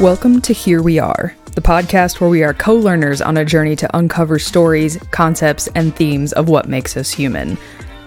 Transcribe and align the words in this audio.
Welcome 0.00 0.40
to 0.42 0.52
Here 0.52 0.80
We 0.80 1.00
Are, 1.00 1.34
the 1.56 1.60
podcast 1.60 2.20
where 2.20 2.30
we 2.30 2.44
are 2.44 2.54
co 2.54 2.76
learners 2.76 3.20
on 3.20 3.36
a 3.36 3.44
journey 3.44 3.74
to 3.74 3.96
uncover 3.96 4.38
stories, 4.38 4.96
concepts, 5.10 5.66
and 5.74 5.92
themes 5.92 6.32
of 6.34 6.48
what 6.48 6.68
makes 6.68 6.96
us 6.96 7.10
human. 7.10 7.58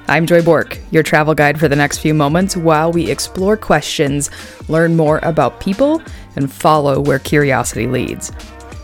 I'm 0.08 0.26
Joy 0.26 0.42
Bork, 0.42 0.80
your 0.92 1.04
travel 1.04 1.36
guide 1.36 1.60
for 1.60 1.68
the 1.68 1.76
next 1.76 1.98
few 1.98 2.14
moments 2.14 2.56
while 2.56 2.94
we 2.94 3.12
explore 3.12 3.58
questions, 3.58 4.32
learn 4.70 4.96
more 4.96 5.20
about 5.24 5.60
people, 5.60 6.02
and 6.38 6.50
follow 6.50 7.02
where 7.02 7.20
curiosity 7.20 7.88
leads. 7.88 8.32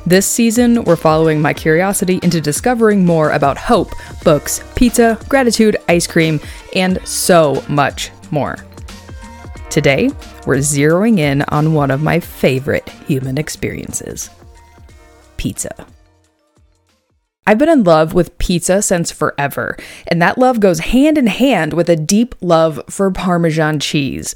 This 0.05 0.27
season, 0.27 0.83
we're 0.83 0.97
following 0.97 1.41
my 1.41 1.53
curiosity 1.53 2.19
into 2.23 2.41
discovering 2.41 3.05
more 3.05 3.31
about 3.31 3.57
hope, 3.57 3.93
books, 4.25 4.61
pizza, 4.75 5.17
gratitude, 5.29 5.77
ice 5.87 6.07
cream, 6.07 6.41
and 6.75 6.99
so 7.07 7.63
much 7.69 8.11
more. 8.31 8.66
Today, 9.77 10.09
we're 10.47 10.55
zeroing 10.55 11.19
in 11.19 11.43
on 11.49 11.75
one 11.75 11.91
of 11.91 12.01
my 12.01 12.19
favorite 12.19 12.89
human 12.89 13.37
experiences 13.37 14.31
pizza. 15.37 15.85
I've 17.45 17.59
been 17.59 17.69
in 17.69 17.83
love 17.83 18.15
with 18.15 18.39
pizza 18.39 18.81
since 18.81 19.11
forever, 19.11 19.77
and 20.07 20.19
that 20.19 20.39
love 20.39 20.59
goes 20.59 20.79
hand 20.79 21.19
in 21.19 21.27
hand 21.27 21.73
with 21.73 21.91
a 21.91 21.95
deep 21.95 22.33
love 22.41 22.81
for 22.89 23.11
Parmesan 23.11 23.79
cheese. 23.79 24.33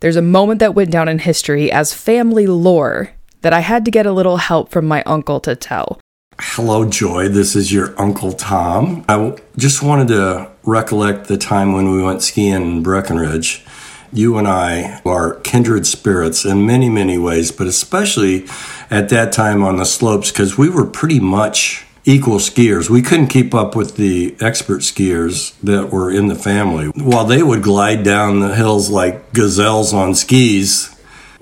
There's 0.00 0.16
a 0.16 0.22
moment 0.22 0.58
that 0.58 0.74
went 0.74 0.90
down 0.90 1.06
in 1.06 1.20
history 1.20 1.70
as 1.70 1.94
family 1.94 2.48
lore 2.48 3.12
that 3.42 3.52
I 3.52 3.60
had 3.60 3.84
to 3.84 3.92
get 3.92 4.06
a 4.06 4.12
little 4.12 4.38
help 4.38 4.72
from 4.72 4.88
my 4.88 5.04
uncle 5.04 5.38
to 5.38 5.54
tell. 5.54 6.00
Hello, 6.40 6.84
Joy. 6.84 7.28
This 7.28 7.54
is 7.54 7.72
your 7.72 7.94
Uncle 7.96 8.32
Tom. 8.32 9.04
I 9.08 9.36
just 9.56 9.84
wanted 9.84 10.08
to 10.08 10.50
recollect 10.64 11.28
the 11.28 11.38
time 11.38 11.74
when 11.74 11.92
we 11.92 12.02
went 12.02 12.22
skiing 12.22 12.54
in 12.54 12.82
Breckenridge 12.82 13.64
you 14.12 14.38
and 14.38 14.46
I 14.48 15.00
are 15.04 15.34
kindred 15.40 15.86
spirits 15.86 16.44
in 16.44 16.66
many, 16.66 16.88
many 16.88 17.18
ways, 17.18 17.52
but 17.52 17.66
especially 17.66 18.46
at 18.90 19.08
that 19.10 19.32
time 19.32 19.62
on 19.62 19.76
the 19.76 19.84
slopes 19.84 20.30
because 20.30 20.58
we 20.58 20.68
were 20.68 20.86
pretty 20.86 21.20
much 21.20 21.84
equal 22.04 22.38
skiers. 22.38 22.88
We 22.88 23.02
couldn't 23.02 23.28
keep 23.28 23.54
up 23.54 23.76
with 23.76 23.96
the 23.96 24.34
expert 24.40 24.80
skiers 24.80 25.54
that 25.62 25.90
were 25.90 26.10
in 26.10 26.28
the 26.28 26.34
family. 26.34 26.86
While 26.88 27.26
they 27.26 27.42
would 27.42 27.62
glide 27.62 28.02
down 28.02 28.40
the 28.40 28.54
hills 28.54 28.90
like 28.90 29.32
gazelles 29.32 29.92
on 29.92 30.14
skis, 30.14 30.96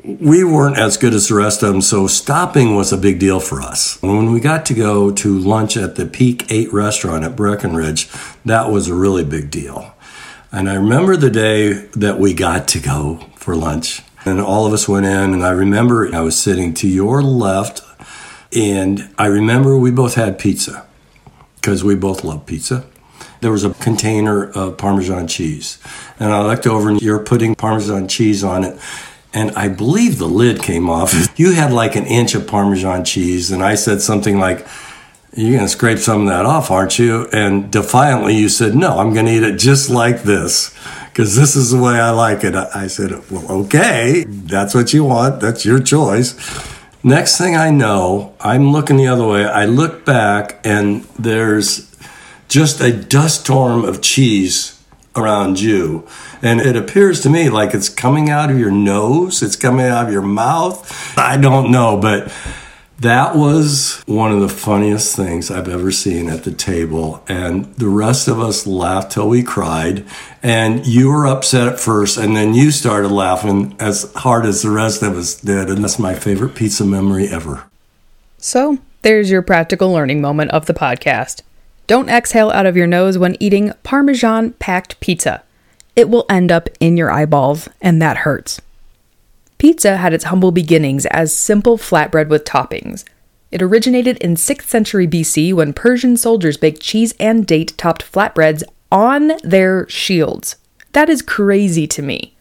we 0.05 0.44
weren't 0.44 0.78
as 0.78 0.96
good 0.96 1.12
as 1.12 1.28
the 1.28 1.34
rest 1.34 1.62
of 1.62 1.72
them, 1.72 1.83
so 1.83 2.06
stopping 2.06 2.74
was 2.74 2.92
a 2.92 2.96
big 2.96 3.19
deal 3.19 3.41
for 3.41 3.61
us. 3.61 4.00
When 4.00 4.33
we 4.33 4.41
got 4.41 4.64
to 4.66 4.74
go 4.74 5.11
to 5.11 5.39
lunch 5.39 5.77
at 5.77 5.96
the 5.96 6.06
Peak 6.06 6.50
8 6.50 6.72
restaurant 6.72 7.24
at 7.24 7.36
Breckenridge, 7.36 8.08
that 8.44 8.70
was 8.70 8.89
a 8.89 8.94
really 8.94 9.24
big 9.24 9.50
deal. 9.50 9.94
And 10.50 10.70
I 10.70 10.74
remember 10.74 11.16
the 11.16 11.30
day 11.30 11.72
that 11.94 12.18
we 12.18 12.32
got 12.32 12.68
to 12.68 12.80
go 12.80 13.27
for 13.36 13.54
lunch. 13.54 14.02
And 14.24 14.41
all 14.41 14.66
of 14.66 14.72
us 14.72 14.88
went 14.88 15.06
in, 15.06 15.34
and 15.34 15.44
I 15.44 15.50
remember 15.50 16.14
I 16.14 16.20
was 16.20 16.38
sitting 16.38 16.74
to 16.74 16.88
your 16.88 17.22
left, 17.22 17.82
and 18.55 19.08
I 19.18 19.27
remember 19.27 19.77
we 19.77 19.90
both 19.90 20.14
had 20.14 20.38
pizza 20.38 20.86
because 21.56 21.84
we 21.84 21.94
both 21.94 22.24
love 22.24 22.46
pizza. 22.46 22.86
There 23.40 23.52
was 23.52 23.64
a 23.64 23.74
container 23.74 24.50
of 24.50 24.77
Parmesan 24.78 25.28
cheese, 25.28 25.78
and 26.18 26.32
I 26.32 26.42
looked 26.42 26.66
over, 26.66 26.88
and 26.88 27.00
you're 27.00 27.22
putting 27.22 27.55
Parmesan 27.55 28.08
cheese 28.08 28.42
on 28.42 28.64
it. 28.64 28.78
And 29.33 29.50
I 29.52 29.68
believe 29.68 30.18
the 30.18 30.27
lid 30.27 30.62
came 30.62 30.88
off. 30.88 31.14
You 31.38 31.52
had 31.52 31.72
like 31.72 31.94
an 31.94 32.06
inch 32.06 32.34
of 32.34 32.46
Parmesan 32.46 33.05
cheese, 33.05 33.50
and 33.52 33.62
I 33.62 33.77
said 33.77 34.00
something 34.00 34.38
like, 34.38 34.66
you're 35.39 35.53
going 35.53 35.67
to 35.67 35.69
scrape 35.69 35.98
some 35.98 36.22
of 36.22 36.27
that 36.27 36.44
off, 36.44 36.69
aren't 36.69 36.98
you? 36.98 37.28
And 37.33 37.70
defiantly, 37.70 38.36
you 38.36 38.48
said, 38.48 38.75
No, 38.75 38.98
I'm 38.98 39.14
going 39.14 39.27
to 39.27 39.33
eat 39.33 39.45
it 39.45 39.56
just 39.56 39.89
like 39.89 40.25
this 40.25 40.75
because 41.05 41.36
this 41.36 41.55
is 41.55 41.70
the 41.70 41.80
way 41.80 42.00
I 42.00 42.11
like 42.11 42.42
it. 42.42 42.56
I 42.56 42.89
said, 42.89 43.12
Well, 43.30 43.47
okay, 43.64 44.24
that's 44.27 44.74
what 44.74 44.92
you 44.92 45.05
want. 45.05 45.40
That's 45.40 45.64
your 45.64 45.80
choice. 45.80 46.35
Next 47.05 47.39
thing 47.39 47.55
I 47.55 47.70
know, 47.70 48.35
I'm 48.40 48.73
looking 48.73 48.96
the 48.96 49.07
other 49.07 49.24
way. 49.24 49.45
I 49.45 49.64
look 49.67 50.05
back, 50.05 50.58
and 50.64 51.05
there's 51.17 51.95
just 52.48 52.80
a 52.80 52.92
dust 52.92 53.42
storm 53.42 53.85
of 53.85 54.02
cheese 54.02 54.83
around 55.14 55.61
you. 55.61 56.05
And 56.42 56.61
it 56.61 56.74
appears 56.74 57.20
to 57.23 57.30
me 57.30 57.48
like 57.48 57.74
it's 57.74 57.89
coming 57.89 58.29
out 58.29 58.51
of 58.51 58.58
your 58.58 58.73
nose, 58.73 59.41
it's 59.41 59.57
coming 59.57 59.86
out 59.86 60.07
of 60.07 60.12
your 60.12 60.23
mouth. 60.23 61.17
I 61.17 61.36
don't 61.36 61.70
know, 61.70 61.96
but 61.96 62.33
that 62.98 63.36
was 63.36 64.03
one 64.07 64.33
of 64.33 64.41
the 64.41 64.48
funniest 64.48 65.14
things 65.14 65.51
I've 65.51 65.69
ever 65.69 65.92
seen 65.92 66.29
at 66.29 66.42
the 66.42 66.51
table. 66.51 67.23
And 67.29 67.73
the 67.77 67.89
rest 67.89 68.27
of 68.27 68.41
us 68.41 68.67
laughed 68.67 69.13
till 69.13 69.29
we 69.29 69.42
cried. 69.42 70.05
And 70.42 70.85
you 70.85 71.09
were 71.09 71.27
upset 71.27 71.69
at 71.69 71.81
first, 71.81 72.17
and 72.17 72.36
then 72.36 72.55
you 72.55 72.70
started 72.70 73.11
laughing 73.11 73.77
as 73.79 74.13
hard 74.14 74.47
as 74.47 74.63
the 74.63 74.70
rest 74.70 75.03
of 75.03 75.17
us 75.17 75.41
did. 75.41 75.70
And 75.70 75.85
that's 75.85 75.98
my 75.98 76.14
favorite 76.14 76.55
pizza 76.57 76.85
memory 76.85 77.29
ever. 77.29 77.64
So, 78.39 78.79
there's 79.03 79.30
your 79.30 79.42
practical 79.42 79.92
learning 79.92 80.20
moment 80.20 80.51
of 80.51 80.67
the 80.67 80.75
podcast. 80.75 81.42
Don't 81.86 82.09
exhale 82.09 82.51
out 82.51 82.67
of 82.67 82.77
your 82.77 82.86
nose 82.86 83.17
when 83.17 83.36
eating 83.41 83.73
Parmesan 83.83 84.53
packed 84.55 84.98
pizza. 85.01 85.42
It 85.95 86.09
will 86.09 86.27
end 86.29 86.53
up 86.53 86.69
in 86.80 86.97
your 86.97 87.11
eyeballs, 87.11 87.69
and 87.80 88.03
that 88.03 88.19
hurts. 88.19 88.61
Pizza 89.58 89.96
had 89.96 90.14
its 90.14 90.24
humble 90.24 90.52
beginnings 90.52 91.05
as 91.07 91.36
simple 91.36 91.77
flatbread 91.77 92.29
with 92.29 92.45
toppings. 92.45 93.05
It 93.51 93.61
originated 93.61 94.17
in 94.19 94.35
6th 94.35 94.63
century 94.63 95.08
BC 95.08 95.52
when 95.52 95.73
Persian 95.73 96.17
soldiers 96.17 96.57
baked 96.57 96.80
cheese 96.80 97.13
and 97.19 97.46
date 97.46 97.77
topped 97.77 98.11
flatbreads 98.11 98.63
on 98.92 99.33
their 99.42 99.89
shields. 99.89 100.57
That 100.92 101.08
is 101.08 101.23
crazy 101.23 101.86
to 101.89 102.02
me. 102.02 102.36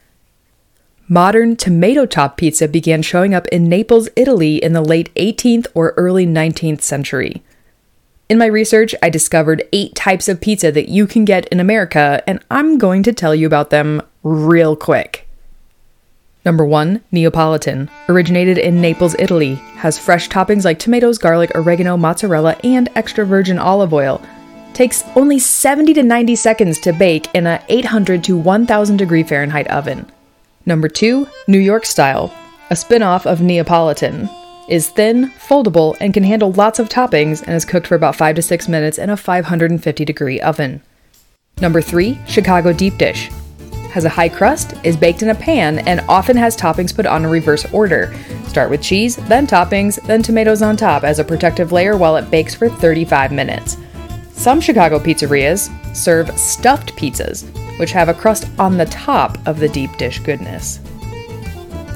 Modern 1.07 1.55
tomato 1.55 2.05
top 2.05 2.37
pizza 2.37 2.67
began 2.67 3.01
showing 3.01 3.33
up 3.33 3.47
in 3.47 3.69
Naples, 3.69 4.09
Italy 4.15 4.57
in 4.57 4.73
the 4.73 4.81
late 4.81 5.13
18th 5.15 5.67
or 5.73 5.93
early 5.97 6.27
19th 6.27 6.81
century. 6.81 7.41
In 8.29 8.37
my 8.37 8.45
research, 8.45 8.93
I 9.01 9.09
discovered 9.09 9.67
eight 9.71 9.95
types 9.95 10.27
of 10.27 10.41
pizza 10.41 10.69
that 10.73 10.89
you 10.89 11.07
can 11.07 11.23
get 11.23 11.47
in 11.47 11.61
America, 11.61 12.21
and 12.27 12.43
I'm 12.51 12.77
going 12.77 13.03
to 13.03 13.13
tell 13.13 13.33
you 13.33 13.47
about 13.47 13.69
them 13.69 14.01
real 14.21 14.75
quick. 14.75 15.26
Number 16.47 16.63
1, 16.63 17.01
Neapolitan. 17.11 17.89
Originated 18.07 18.57
in 18.57 18.79
Naples, 18.79 19.17
Italy. 19.19 19.55
Has 19.75 19.99
fresh 19.99 20.29
toppings 20.29 20.63
like 20.63 20.79
tomatoes, 20.79 21.17
garlic, 21.17 21.51
oregano, 21.55 21.97
mozzarella, 21.97 22.55
and 22.63 22.87
extra 22.95 23.25
virgin 23.25 23.59
olive 23.59 23.93
oil. 23.93 24.21
Takes 24.71 25.03
only 25.17 25.39
70 25.39 25.93
to 25.95 26.03
90 26.03 26.37
seconds 26.37 26.79
to 26.79 26.93
bake 26.93 27.27
in 27.35 27.47
a 27.47 27.61
800 27.67 28.23
to 28.23 28.37
1000 28.37 28.95
degree 28.95 29.23
Fahrenheit 29.23 29.67
oven. 29.67 30.09
Number 30.65 30.87
2, 30.87 31.27
New 31.49 31.59
York 31.59 31.85
Style. 31.85 32.33
A 32.69 32.77
spin 32.77 33.03
off 33.03 33.27
of 33.27 33.41
Neapolitan. 33.41 34.29
Is 34.69 34.87
thin, 34.87 35.29
foldable, 35.31 35.97
and 35.99 36.13
can 36.13 36.23
handle 36.23 36.53
lots 36.53 36.79
of 36.79 36.87
toppings 36.87 37.41
and 37.41 37.55
is 37.57 37.65
cooked 37.65 37.87
for 37.87 37.95
about 37.95 38.15
5 38.15 38.37
to 38.37 38.41
6 38.41 38.69
minutes 38.69 38.97
in 38.97 39.09
a 39.09 39.17
550 39.17 40.05
degree 40.05 40.39
oven. 40.39 40.81
Number 41.59 41.81
3, 41.81 42.17
Chicago 42.25 42.71
Deep 42.71 42.97
Dish 42.97 43.29
has 43.97 44.05
a 44.05 44.09
high 44.09 44.29
crust, 44.29 44.75
is 44.83 44.95
baked 44.95 45.23
in 45.23 45.29
a 45.29 45.35
pan, 45.35 45.79
and 45.87 46.01
often 46.07 46.37
has 46.37 46.55
toppings 46.55 46.95
put 46.95 47.07
on 47.07 47.25
in 47.25 47.31
reverse 47.31 47.65
order. 47.73 48.13
Start 48.47 48.69
with 48.69 48.79
cheese, 48.79 49.15
then 49.15 49.47
toppings, 49.47 49.99
then 50.05 50.21
tomatoes 50.21 50.61
on 50.61 50.77
top 50.77 51.03
as 51.03 51.17
a 51.17 51.23
protective 51.23 51.71
layer 51.71 51.97
while 51.97 52.15
it 52.15 52.29
bakes 52.29 52.53
for 52.53 52.69
35 52.69 53.31
minutes. 53.31 53.75
Some 54.33 54.61
Chicago 54.61 54.99
pizzerias 54.99 55.71
serve 55.95 56.29
stuffed 56.37 56.95
pizzas, 56.95 57.43
which 57.79 57.91
have 57.91 58.07
a 58.07 58.13
crust 58.13 58.47
on 58.59 58.77
the 58.77 58.85
top 58.85 59.39
of 59.47 59.57
the 59.57 59.69
deep 59.69 59.97
dish 59.97 60.19
goodness. 60.19 60.79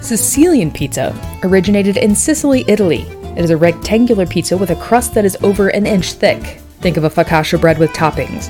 Sicilian 0.02 0.72
pizza 0.72 1.16
originated 1.44 1.98
in 1.98 2.16
Sicily, 2.16 2.66
Italy. 2.68 3.02
It 3.38 3.44
is 3.44 3.52
a 3.52 3.58
rectangular 3.58 4.26
pizza 4.26 4.58
with 4.58 4.72
a 4.72 4.76
crust 4.78 5.14
that 5.14 5.24
is 5.24 5.38
over 5.44 5.68
an 5.68 5.86
inch 5.86 6.14
thick. 6.14 6.62
Think 6.80 6.98
of 6.98 7.04
a 7.04 7.12
focaccia 7.12 7.62
bread 7.62 7.78
with 7.78 7.92
toppings. 7.92 8.50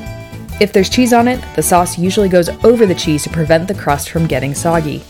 If 0.61 0.71
there's 0.71 0.91
cheese 0.91 1.11
on 1.11 1.27
it, 1.27 1.43
the 1.55 1.63
sauce 1.63 1.97
usually 1.97 2.29
goes 2.29 2.47
over 2.63 2.85
the 2.85 2.93
cheese 2.93 3.23
to 3.23 3.31
prevent 3.31 3.67
the 3.67 3.73
crust 3.73 4.11
from 4.11 4.27
getting 4.27 4.53
soggy. 4.53 5.01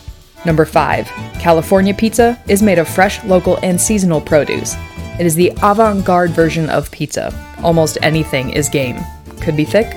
Number 0.46 0.64
5. 0.64 1.06
California 1.34 1.92
pizza 1.92 2.42
is 2.48 2.62
made 2.62 2.78
of 2.78 2.88
fresh, 2.88 3.22
local, 3.24 3.58
and 3.58 3.78
seasonal 3.78 4.22
produce. 4.22 4.74
It 5.20 5.26
is 5.26 5.34
the 5.34 5.52
avant 5.62 6.06
garde 6.06 6.30
version 6.30 6.70
of 6.70 6.90
pizza. 6.90 7.34
Almost 7.62 7.98
anything 8.00 8.48
is 8.48 8.70
game. 8.70 8.98
Could 9.42 9.54
be 9.54 9.66
thick 9.66 9.94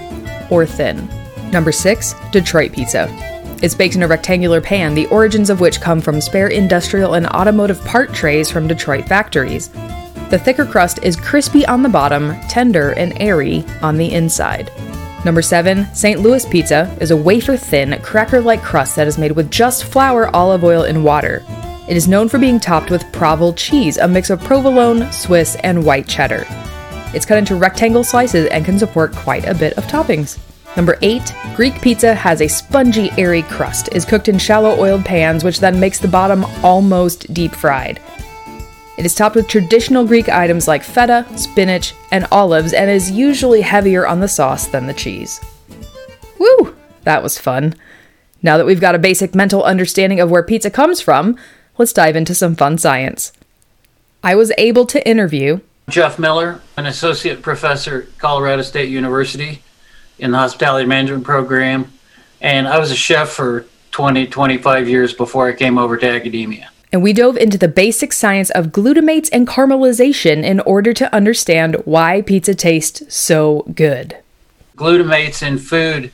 or 0.52 0.66
thin. 0.66 1.08
Number 1.52 1.72
6. 1.72 2.16
Detroit 2.34 2.74
pizza. 2.74 3.08
It's 3.64 3.76
baked 3.76 3.96
in 3.96 4.04
a 4.04 4.10
rectangular 4.10 4.60
pan, 4.60 4.94
the 4.94 5.08
origins 5.08 5.50
of 5.50 5.62
which 5.62 5.80
come 5.80 6.02
from 6.02 6.20
spare 6.20 6.50
industrial 6.50 7.14
and 7.14 7.28
automotive 7.28 7.80
part 7.86 8.14
trays 8.14 8.52
from 8.52 8.68
Detroit 8.68 9.08
factories. 9.08 9.70
The 10.32 10.42
thicker 10.44 10.66
crust 10.66 11.00
is 11.02 11.16
crispy 11.16 11.66
on 11.66 11.82
the 11.82 11.88
bottom, 11.88 12.38
tender 12.50 12.92
and 12.92 13.14
airy 13.22 13.64
on 13.82 13.96
the 13.96 14.12
inside. 14.12 14.70
Number 15.26 15.42
7, 15.42 15.88
St. 15.96 16.20
Louis 16.20 16.46
pizza 16.46 16.96
is 17.02 17.10
a 17.10 17.18
wafer 17.18 17.58
thin, 17.58 18.00
cracker 18.04 18.40
like 18.40 18.62
crust 18.62 18.96
that 18.96 19.08
is 19.08 19.18
made 19.18 19.32
with 19.32 19.50
just 19.50 19.86
flour, 19.86 20.30
olive 20.36 20.64
oil, 20.64 20.84
and 20.84 21.04
water. 21.04 21.44
It 21.90 21.98
is 21.98 22.08
known 22.08 22.30
for 22.30 22.38
being 22.38 22.60
topped 22.60 22.92
with 22.92 23.02
Provel 23.06 23.52
cheese, 23.58 23.98
a 23.98 24.08
mix 24.08 24.30
of 24.30 24.40
provolone, 24.40 25.12
Swiss, 25.12 25.56
and 25.64 25.84
white 25.84 26.08
cheddar. 26.08 26.46
It's 27.16 27.26
cut 27.26 27.40
into 27.40 27.56
rectangle 27.56 28.04
slices 28.04 28.48
and 28.50 28.64
can 28.64 28.78
support 28.78 29.16
quite 29.16 29.46
a 29.48 29.56
bit 29.56 29.74
of 29.80 29.86
toppings. 29.86 30.38
Number 30.78 30.96
8, 31.02 31.34
Greek 31.56 31.82
pizza 31.82 32.14
has 32.14 32.40
a 32.40 32.48
spongy, 32.48 33.10
airy 33.18 33.42
crust, 33.42 33.90
is 33.96 34.06
cooked 34.06 34.28
in 34.28 34.38
shallow 34.38 34.80
oiled 34.80 35.06
pans, 35.06 35.44
which 35.44 35.60
then 35.60 35.80
makes 35.80 36.00
the 36.00 36.08
bottom 36.08 36.46
almost 36.64 37.34
deep 37.34 37.56
fried. 37.56 38.00
It 38.98 39.06
is 39.06 39.14
topped 39.14 39.36
with 39.36 39.48
traditional 39.48 40.06
Greek 40.06 40.30
items 40.30 40.68
like 40.68 40.84
feta, 40.84 41.26
spinach, 41.36 41.94
and 42.12 42.26
olives, 42.32 42.72
and 42.72 42.90
is 42.90 43.12
usually 43.12 43.62
heavier 43.62 44.08
on 44.08 44.22
the 44.22 44.28
sauce 44.28 44.68
than 44.68 44.88
the 44.88 44.94
cheese. 44.94 45.42
Woo! 46.40 46.76
That 47.04 47.22
was 47.22 47.38
fun. 47.38 47.76
Now 48.42 48.58
that 48.58 48.66
we've 48.66 48.80
got 48.80 48.96
a 48.96 49.00
basic 49.00 49.36
mental 49.36 49.64
understanding 49.64 50.20
of 50.20 50.32
where 50.32 50.44
pizza 50.44 50.70
comes 50.70 51.02
from, 51.02 51.38
let's 51.78 51.92
dive 51.94 52.16
into 52.16 52.34
some 52.34 52.56
fun 52.56 52.78
science. 52.78 53.34
I 54.24 54.36
was 54.36 54.54
able 54.58 54.86
to 54.88 55.08
interview 55.08 55.60
Jeff 55.90 56.18
Miller, 56.18 56.62
an 56.78 56.88
associate 56.88 57.42
professor 57.42 58.04
at 58.04 58.18
Colorado 58.18 58.64
State 58.64 58.90
University 58.90 59.62
in 60.18 60.32
the 60.32 60.38
hospitality 60.38 60.88
management 60.88 61.24
program, 61.24 61.92
and 62.42 62.68
I 62.68 62.80
was 62.80 62.92
a 62.92 62.96
chef 62.96 63.30
for 63.30 63.66
20, 63.92 64.28
25 64.28 64.90
years 64.90 65.14
before 65.14 65.48
I 65.48 65.54
came 65.54 65.78
over 65.78 65.96
to 65.98 66.10
academia. 66.10 66.72
And 66.96 67.04
we 67.04 67.12
dove 67.12 67.36
into 67.36 67.58
the 67.58 67.68
basic 67.68 68.14
science 68.14 68.50
of 68.52 68.68
glutamates 68.68 69.28
and 69.34 69.46
caramelization 69.46 70.46
in 70.46 70.62
order 70.62 70.94
to 70.94 71.14
understand 71.14 71.76
why 71.84 72.22
pizza 72.22 72.56
tastes 72.56 73.14
so 73.14 73.66
good. 73.76 74.16
Glutamates 74.78 75.46
in 75.46 75.58
food 75.58 76.10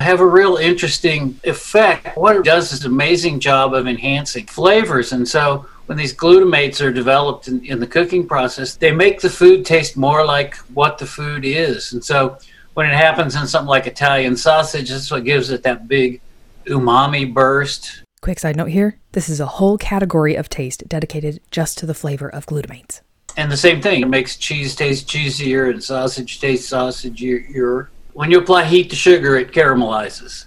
have 0.00 0.20
a 0.20 0.26
real 0.26 0.56
interesting 0.56 1.38
effect. 1.44 2.16
What 2.16 2.36
it 2.36 2.46
does 2.46 2.72
is 2.72 2.82
an 2.82 2.92
amazing 2.92 3.40
job 3.40 3.74
of 3.74 3.86
enhancing 3.86 4.46
flavors. 4.46 5.12
And 5.12 5.28
so 5.28 5.66
when 5.84 5.98
these 5.98 6.16
glutamates 6.16 6.82
are 6.82 6.90
developed 6.90 7.48
in, 7.48 7.62
in, 7.66 7.78
the 7.78 7.86
cooking 7.86 8.26
process, 8.26 8.76
they 8.76 8.90
make 8.90 9.20
the 9.20 9.28
food 9.28 9.66
taste 9.66 9.98
more 9.98 10.24
like 10.24 10.56
what 10.72 10.96
the 10.96 11.04
food 11.04 11.44
is. 11.44 11.92
And 11.92 12.02
so 12.02 12.38
when 12.72 12.86
it 12.86 12.94
happens 12.94 13.36
in 13.36 13.46
something 13.46 13.68
like 13.68 13.86
Italian 13.86 14.38
sausage, 14.38 14.88
that's 14.88 15.10
what 15.10 15.24
gives 15.24 15.50
it 15.50 15.62
that 15.64 15.88
big 15.88 16.22
umami 16.68 17.30
burst. 17.30 18.01
Quick 18.22 18.38
side 18.38 18.54
note 18.54 18.68
here 18.68 19.00
this 19.10 19.28
is 19.28 19.40
a 19.40 19.46
whole 19.46 19.76
category 19.76 20.36
of 20.36 20.48
taste 20.48 20.86
dedicated 20.86 21.40
just 21.50 21.76
to 21.78 21.86
the 21.86 21.92
flavor 21.92 22.28
of 22.28 22.46
glutamates. 22.46 23.00
And 23.36 23.50
the 23.50 23.56
same 23.56 23.82
thing, 23.82 24.00
it 24.00 24.08
makes 24.08 24.36
cheese 24.36 24.76
taste 24.76 25.08
cheesier 25.08 25.68
and 25.68 25.82
sausage 25.82 26.40
taste 26.40 26.70
sausagier. 26.70 27.88
When 28.12 28.30
you 28.30 28.38
apply 28.38 28.66
heat 28.66 28.90
to 28.90 28.96
sugar, 28.96 29.34
it 29.34 29.50
caramelizes. 29.50 30.46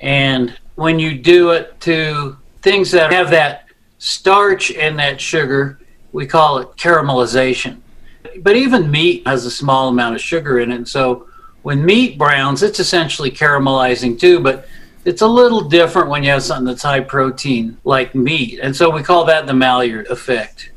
And 0.00 0.56
when 0.76 0.98
you 0.98 1.18
do 1.18 1.50
it 1.50 1.78
to 1.82 2.38
things 2.62 2.90
that 2.92 3.12
have 3.12 3.28
that 3.30 3.66
starch 3.98 4.72
and 4.72 4.98
that 4.98 5.20
sugar, 5.20 5.78
we 6.12 6.26
call 6.26 6.56
it 6.56 6.68
caramelization. 6.78 7.80
But 8.40 8.56
even 8.56 8.90
meat 8.90 9.26
has 9.26 9.44
a 9.44 9.50
small 9.50 9.90
amount 9.90 10.14
of 10.14 10.22
sugar 10.22 10.58
in 10.58 10.72
it. 10.72 10.76
And 10.76 10.88
so 10.88 11.28
when 11.64 11.84
meat 11.84 12.16
browns, 12.16 12.62
it's 12.62 12.80
essentially 12.80 13.30
caramelizing 13.30 14.18
too, 14.18 14.40
but 14.40 14.66
it's 15.04 15.22
a 15.22 15.26
little 15.26 15.60
different 15.62 16.08
when 16.08 16.22
you 16.22 16.30
have 16.30 16.42
something 16.42 16.66
that's 16.66 16.82
high 16.82 17.00
protein 17.00 17.76
like 17.84 18.14
meat. 18.14 18.60
And 18.62 18.74
so 18.74 18.90
we 18.90 19.02
call 19.02 19.24
that 19.26 19.46
the 19.46 19.54
Maillard 19.54 20.06
effect. 20.08 20.70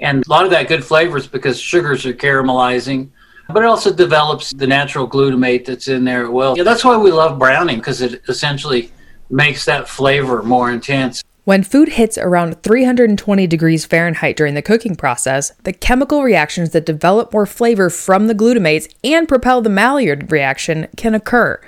And 0.00 0.24
a 0.26 0.30
lot 0.30 0.44
of 0.44 0.50
that 0.50 0.68
good 0.68 0.84
flavor 0.84 1.18
is 1.18 1.26
because 1.26 1.60
sugars 1.60 2.06
are 2.06 2.14
caramelizing, 2.14 3.10
but 3.48 3.62
it 3.62 3.66
also 3.66 3.92
develops 3.92 4.52
the 4.52 4.66
natural 4.66 5.08
glutamate 5.08 5.66
that's 5.66 5.88
in 5.88 6.04
there 6.04 6.30
well. 6.30 6.56
Yeah, 6.56 6.62
that's 6.62 6.84
why 6.84 6.96
we 6.96 7.12
love 7.12 7.38
browning 7.38 7.78
because 7.78 8.00
it 8.00 8.22
essentially 8.28 8.90
makes 9.28 9.64
that 9.66 9.88
flavor 9.88 10.42
more 10.42 10.70
intense. 10.70 11.22
When 11.44 11.62
food 11.62 11.90
hits 11.90 12.18
around 12.18 12.62
320 12.62 13.46
degrees 13.46 13.84
Fahrenheit 13.84 14.36
during 14.36 14.54
the 14.54 14.62
cooking 14.62 14.94
process, 14.94 15.52
the 15.64 15.72
chemical 15.72 16.22
reactions 16.22 16.70
that 16.70 16.86
develop 16.86 17.32
more 17.32 17.46
flavor 17.46 17.90
from 17.90 18.26
the 18.26 18.34
glutamates 18.34 18.92
and 19.02 19.26
propel 19.26 19.60
the 19.60 19.70
Maillard 19.70 20.30
reaction 20.30 20.86
can 20.96 21.14
occur. 21.14 21.60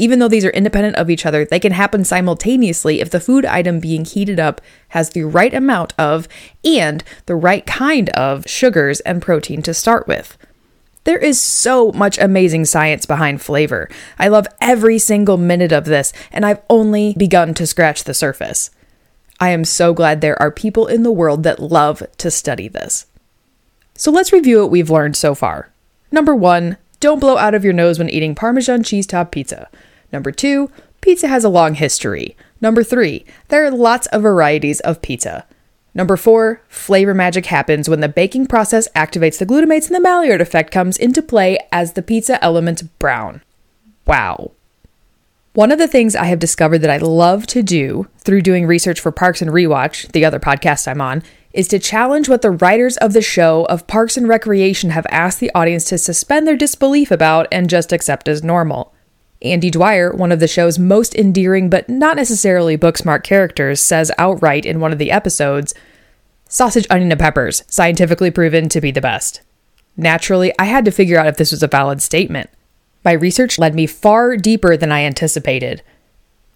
Even 0.00 0.18
though 0.18 0.28
these 0.28 0.46
are 0.46 0.50
independent 0.50 0.96
of 0.96 1.10
each 1.10 1.26
other, 1.26 1.44
they 1.44 1.60
can 1.60 1.72
happen 1.72 2.04
simultaneously 2.04 3.02
if 3.02 3.10
the 3.10 3.20
food 3.20 3.44
item 3.44 3.80
being 3.80 4.06
heated 4.06 4.40
up 4.40 4.62
has 4.88 5.10
the 5.10 5.24
right 5.24 5.52
amount 5.52 5.92
of 5.98 6.26
and 6.64 7.04
the 7.26 7.36
right 7.36 7.66
kind 7.66 8.08
of 8.10 8.44
sugars 8.46 9.00
and 9.00 9.20
protein 9.20 9.60
to 9.60 9.74
start 9.74 10.08
with. 10.08 10.38
There 11.04 11.18
is 11.18 11.38
so 11.38 11.92
much 11.92 12.16
amazing 12.16 12.64
science 12.64 13.04
behind 13.04 13.42
flavor. 13.42 13.90
I 14.18 14.28
love 14.28 14.46
every 14.58 14.98
single 14.98 15.36
minute 15.36 15.70
of 15.70 15.84
this, 15.84 16.14
and 16.32 16.46
I've 16.46 16.62
only 16.70 17.14
begun 17.18 17.52
to 17.52 17.66
scratch 17.66 18.04
the 18.04 18.14
surface. 18.14 18.70
I 19.38 19.50
am 19.50 19.66
so 19.66 19.92
glad 19.92 20.22
there 20.22 20.40
are 20.40 20.50
people 20.50 20.86
in 20.86 21.02
the 21.02 21.12
world 21.12 21.42
that 21.42 21.60
love 21.60 22.02
to 22.16 22.30
study 22.30 22.68
this. 22.68 23.04
So 23.96 24.10
let's 24.10 24.32
review 24.32 24.62
what 24.62 24.70
we've 24.70 24.88
learned 24.88 25.16
so 25.18 25.34
far. 25.34 25.70
Number 26.10 26.34
one, 26.34 26.78
don't 27.00 27.20
blow 27.20 27.36
out 27.36 27.54
of 27.54 27.64
your 27.64 27.74
nose 27.74 27.98
when 27.98 28.08
eating 28.08 28.34
Parmesan 28.34 28.82
cheese 28.82 29.06
top 29.06 29.30
pizza. 29.30 29.68
Number 30.12 30.32
two, 30.32 30.70
pizza 31.00 31.28
has 31.28 31.44
a 31.44 31.48
long 31.48 31.74
history. 31.74 32.36
Number 32.60 32.82
three, 32.84 33.24
there 33.48 33.64
are 33.64 33.70
lots 33.70 34.06
of 34.08 34.22
varieties 34.22 34.80
of 34.80 35.02
pizza. 35.02 35.46
Number 35.94 36.16
four, 36.16 36.62
flavor 36.68 37.14
magic 37.14 37.46
happens 37.46 37.88
when 37.88 38.00
the 38.00 38.08
baking 38.08 38.46
process 38.46 38.88
activates 38.94 39.38
the 39.38 39.46
glutamates 39.46 39.86
and 39.86 39.96
the 39.96 40.00
Maillard 40.00 40.40
effect 40.40 40.70
comes 40.70 40.96
into 40.96 41.22
play 41.22 41.58
as 41.72 41.94
the 41.94 42.02
pizza 42.02 42.42
elements 42.44 42.82
brown. 42.82 43.42
Wow. 44.06 44.52
One 45.52 45.72
of 45.72 45.78
the 45.78 45.88
things 45.88 46.14
I 46.14 46.26
have 46.26 46.38
discovered 46.38 46.78
that 46.78 46.90
I 46.90 46.98
love 46.98 47.44
to 47.48 47.62
do 47.62 48.06
through 48.18 48.42
doing 48.42 48.66
research 48.66 49.00
for 49.00 49.10
Parks 49.10 49.42
and 49.42 49.50
Rewatch, 49.50 50.12
the 50.12 50.24
other 50.24 50.38
podcast 50.38 50.86
I'm 50.86 51.00
on, 51.00 51.24
is 51.52 51.66
to 51.68 51.80
challenge 51.80 52.28
what 52.28 52.42
the 52.42 52.52
writers 52.52 52.96
of 52.98 53.12
the 53.12 53.20
show 53.20 53.64
of 53.64 53.88
Parks 53.88 54.16
and 54.16 54.28
Recreation 54.28 54.90
have 54.90 55.06
asked 55.10 55.40
the 55.40 55.50
audience 55.52 55.84
to 55.86 55.98
suspend 55.98 56.46
their 56.46 56.56
disbelief 56.56 57.10
about 57.10 57.48
and 57.50 57.68
just 57.68 57.92
accept 57.92 58.28
as 58.28 58.44
normal. 58.44 58.94
Andy 59.42 59.70
Dwyer, 59.70 60.12
one 60.12 60.32
of 60.32 60.40
the 60.40 60.48
show's 60.48 60.78
most 60.78 61.14
endearing 61.14 61.70
but 61.70 61.88
not 61.88 62.16
necessarily 62.16 62.76
book 62.76 62.98
smart 62.98 63.24
characters, 63.24 63.80
says 63.80 64.12
outright 64.18 64.66
in 64.66 64.80
one 64.80 64.92
of 64.92 64.98
the 64.98 65.10
episodes 65.10 65.74
sausage, 66.50 66.86
onion, 66.90 67.12
and 67.12 67.20
peppers, 67.20 67.62
scientifically 67.68 68.30
proven 68.30 68.68
to 68.68 68.80
be 68.80 68.90
the 68.90 69.00
best. 69.00 69.40
Naturally, 69.96 70.52
I 70.58 70.64
had 70.64 70.84
to 70.84 70.90
figure 70.90 71.16
out 71.16 71.28
if 71.28 71.36
this 71.36 71.52
was 71.52 71.62
a 71.62 71.68
valid 71.68 72.02
statement. 72.02 72.50
My 73.04 73.12
research 73.12 73.58
led 73.58 73.74
me 73.74 73.86
far 73.86 74.36
deeper 74.36 74.76
than 74.76 74.90
I 74.90 75.04
anticipated. 75.04 75.82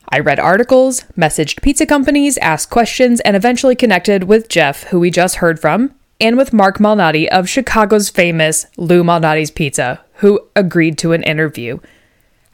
I 0.09 0.19
read 0.19 0.39
articles, 0.39 1.03
messaged 1.17 1.63
pizza 1.63 1.87
companies, 1.87 2.37
asked 2.39 2.71
questions, 2.71 3.21
and 3.21 3.37
eventually 3.37 3.77
connected 3.77 4.25
with 4.25 4.49
Jeff, 4.49 4.85
who 4.85 4.99
we 4.99 5.11
just 5.11 5.37
heard 5.37 5.61
from, 5.61 5.95
and 6.21 6.37
with 6.37 6.53
Mark 6.53 6.79
Malnati 6.79 7.29
of 7.29 7.49
Chicago's 7.49 8.11
famous 8.11 8.67
Lou 8.77 9.03
Malnati's 9.03 9.51
Pizza, 9.51 10.05
who 10.15 10.41
agreed 10.55 10.99
to 10.99 11.13
an 11.13 11.23
interview. 11.23 11.79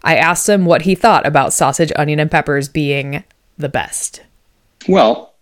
I 0.03 0.17
asked 0.17 0.49
him 0.49 0.65
what 0.65 0.83
he 0.83 0.95
thought 0.95 1.27
about 1.27 1.53
sausage, 1.53 1.93
onion, 1.97 2.21
and 2.21 2.31
peppers 2.31 2.69
being 2.69 3.25
the 3.59 3.69
best. 3.69 4.23
Well, 4.89 5.35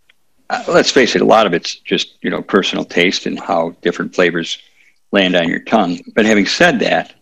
uh, 0.51 0.65
let's 0.69 0.91
face 0.91 1.15
it, 1.15 1.23
a 1.23 1.27
lot 1.27 1.47
of 1.47 1.55
it's 1.55 1.77
just, 1.77 2.17
you 2.23 2.31
know, 2.31 2.43
personal 2.43 2.85
taste 2.85 3.27
and 3.27 3.39
how 3.39 3.71
different 3.83 4.15
flavors 4.15 4.59
land 5.13 5.37
on 5.37 5.49
your 5.49 5.61
tongue. 5.61 6.01
But 6.15 6.27
having 6.27 6.47
said 6.47 6.81
that, 6.81 7.15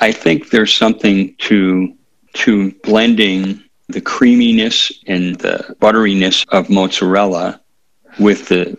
I 0.00 0.12
think 0.12 0.50
there's 0.50 0.74
something 0.74 1.34
to 1.38 1.94
to 2.32 2.70
blending 2.84 3.62
the 3.88 4.00
creaminess 4.00 4.92
and 5.08 5.34
the 5.36 5.74
butteriness 5.80 6.46
of 6.50 6.70
mozzarella 6.70 7.60
with 8.18 8.48
the 8.48 8.78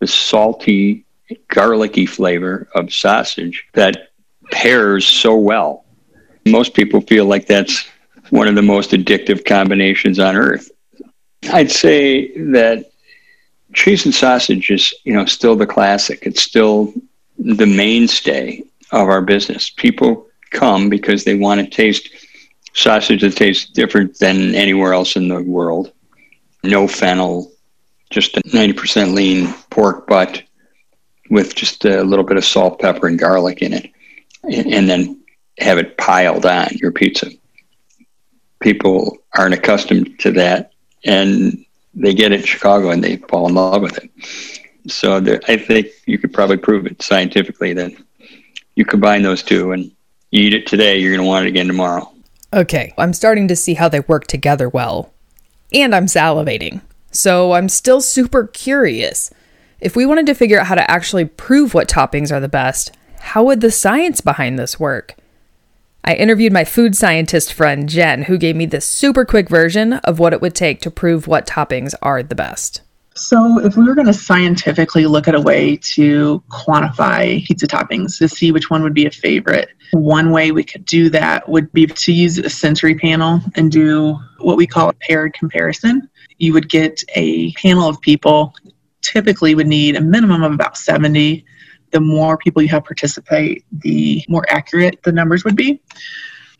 the 0.00 0.06
salty 0.06 1.04
garlicky 1.48 2.06
flavor 2.06 2.68
of 2.74 2.92
sausage 2.92 3.64
that 3.74 4.10
pairs 4.50 5.06
so 5.06 5.36
well 5.36 5.84
most 6.50 6.74
people 6.74 7.00
feel 7.00 7.24
like 7.24 7.46
that's 7.46 7.86
one 8.30 8.48
of 8.48 8.54
the 8.54 8.62
most 8.62 8.90
addictive 8.90 9.44
combinations 9.44 10.18
on 10.18 10.36
earth. 10.36 10.70
I'd 11.52 11.70
say 11.70 12.36
that 12.52 12.90
cheese 13.72 14.04
and 14.04 14.14
sausage 14.14 14.70
is, 14.70 14.94
you 15.04 15.12
know, 15.12 15.24
still 15.24 15.56
the 15.56 15.66
classic. 15.66 16.20
It's 16.22 16.42
still 16.42 16.92
the 17.38 17.66
mainstay 17.66 18.62
of 18.92 19.08
our 19.08 19.22
business. 19.22 19.70
People 19.70 20.26
come 20.50 20.88
because 20.88 21.24
they 21.24 21.36
want 21.36 21.60
to 21.60 21.66
taste 21.66 22.08
sausage 22.74 23.22
that 23.22 23.36
tastes 23.36 23.70
different 23.70 24.18
than 24.18 24.54
anywhere 24.54 24.92
else 24.92 25.16
in 25.16 25.28
the 25.28 25.42
world. 25.42 25.92
No 26.62 26.86
fennel, 26.86 27.50
just 28.10 28.36
a 28.36 28.40
90% 28.42 29.14
lean 29.14 29.52
pork 29.70 30.06
butt 30.06 30.42
with 31.30 31.54
just 31.54 31.84
a 31.84 32.02
little 32.02 32.24
bit 32.24 32.36
of 32.36 32.44
salt, 32.44 32.80
pepper, 32.80 33.06
and 33.06 33.18
garlic 33.18 33.62
in 33.62 33.72
it. 33.72 33.90
And 34.42 34.88
then 34.88 35.19
have 35.60 35.78
it 35.78 35.96
piled 35.98 36.46
on 36.46 36.68
your 36.72 36.92
pizza. 36.92 37.30
People 38.60 39.18
aren't 39.36 39.54
accustomed 39.54 40.18
to 40.20 40.32
that, 40.32 40.72
and 41.04 41.64
they 41.94 42.14
get 42.14 42.32
it 42.32 42.40
in 42.40 42.46
Chicago 42.46 42.90
and 42.90 43.02
they 43.02 43.16
fall 43.16 43.48
in 43.48 43.54
love 43.54 43.82
with 43.82 43.98
it. 43.98 44.10
So 44.90 45.20
there, 45.20 45.40
I 45.48 45.56
think 45.56 45.88
you 46.06 46.18
could 46.18 46.32
probably 46.32 46.56
prove 46.56 46.86
it 46.86 47.02
scientifically 47.02 47.72
that 47.74 47.92
you 48.76 48.84
combine 48.84 49.22
those 49.22 49.42
two 49.42 49.72
and 49.72 49.84
you 50.30 50.46
eat 50.46 50.54
it 50.54 50.66
today, 50.66 50.98
you're 50.98 51.12
going 51.12 51.24
to 51.24 51.28
want 51.28 51.46
it 51.46 51.48
again 51.48 51.66
tomorrow. 51.66 52.12
Okay, 52.52 52.94
I'm 52.96 53.12
starting 53.12 53.48
to 53.48 53.56
see 53.56 53.74
how 53.74 53.88
they 53.88 54.00
work 54.00 54.26
together 54.26 54.68
well. 54.68 55.12
And 55.72 55.94
I'm 55.94 56.06
salivating. 56.06 56.80
So 57.10 57.52
I'm 57.52 57.68
still 57.68 58.00
super 58.00 58.46
curious. 58.46 59.30
If 59.80 59.96
we 59.96 60.06
wanted 60.06 60.26
to 60.26 60.34
figure 60.34 60.60
out 60.60 60.66
how 60.66 60.74
to 60.74 60.90
actually 60.90 61.24
prove 61.24 61.74
what 61.74 61.88
toppings 61.88 62.32
are 62.32 62.40
the 62.40 62.48
best, 62.48 62.92
how 63.18 63.44
would 63.44 63.60
the 63.60 63.70
science 63.70 64.20
behind 64.20 64.58
this 64.58 64.80
work? 64.80 65.16
I 66.04 66.14
interviewed 66.14 66.52
my 66.52 66.64
food 66.64 66.96
scientist 66.96 67.52
friend 67.52 67.88
Jen, 67.88 68.22
who 68.22 68.38
gave 68.38 68.56
me 68.56 68.66
this 68.66 68.86
super 68.86 69.24
quick 69.24 69.48
version 69.48 69.94
of 69.94 70.18
what 70.18 70.32
it 70.32 70.40
would 70.40 70.54
take 70.54 70.80
to 70.82 70.90
prove 70.90 71.26
what 71.26 71.46
toppings 71.46 71.94
are 72.00 72.22
the 72.22 72.34
best. 72.34 72.80
So, 73.16 73.58
if 73.58 73.76
we 73.76 73.84
were 73.84 73.94
going 73.94 74.06
to 74.06 74.14
scientifically 74.14 75.04
look 75.04 75.28
at 75.28 75.34
a 75.34 75.40
way 75.40 75.76
to 75.76 76.42
quantify 76.48 77.44
pizza 77.44 77.66
toppings 77.66 78.16
to 78.18 78.28
see 78.28 78.50
which 78.50 78.70
one 78.70 78.82
would 78.82 78.94
be 78.94 79.04
a 79.04 79.10
favorite, 79.10 79.68
one 79.92 80.30
way 80.30 80.52
we 80.52 80.64
could 80.64 80.86
do 80.86 81.10
that 81.10 81.48
would 81.48 81.70
be 81.72 81.86
to 81.86 82.12
use 82.12 82.38
a 82.38 82.48
sensory 82.48 82.94
panel 82.94 83.40
and 83.56 83.70
do 83.70 84.16
what 84.38 84.56
we 84.56 84.66
call 84.66 84.88
a 84.88 84.94
paired 84.94 85.34
comparison. 85.34 86.08
You 86.38 86.52
would 86.54 86.70
get 86.70 87.02
a 87.14 87.52
panel 87.54 87.88
of 87.88 88.00
people, 88.00 88.54
typically 89.02 89.54
would 89.54 89.66
need 89.66 89.96
a 89.96 90.00
minimum 90.00 90.42
of 90.42 90.52
about 90.52 90.78
70. 90.78 91.44
The 91.90 92.00
more 92.00 92.36
people 92.36 92.62
you 92.62 92.68
have 92.68 92.84
participate, 92.84 93.64
the 93.72 94.24
more 94.28 94.44
accurate 94.48 95.02
the 95.02 95.12
numbers 95.12 95.44
would 95.44 95.56
be. 95.56 95.80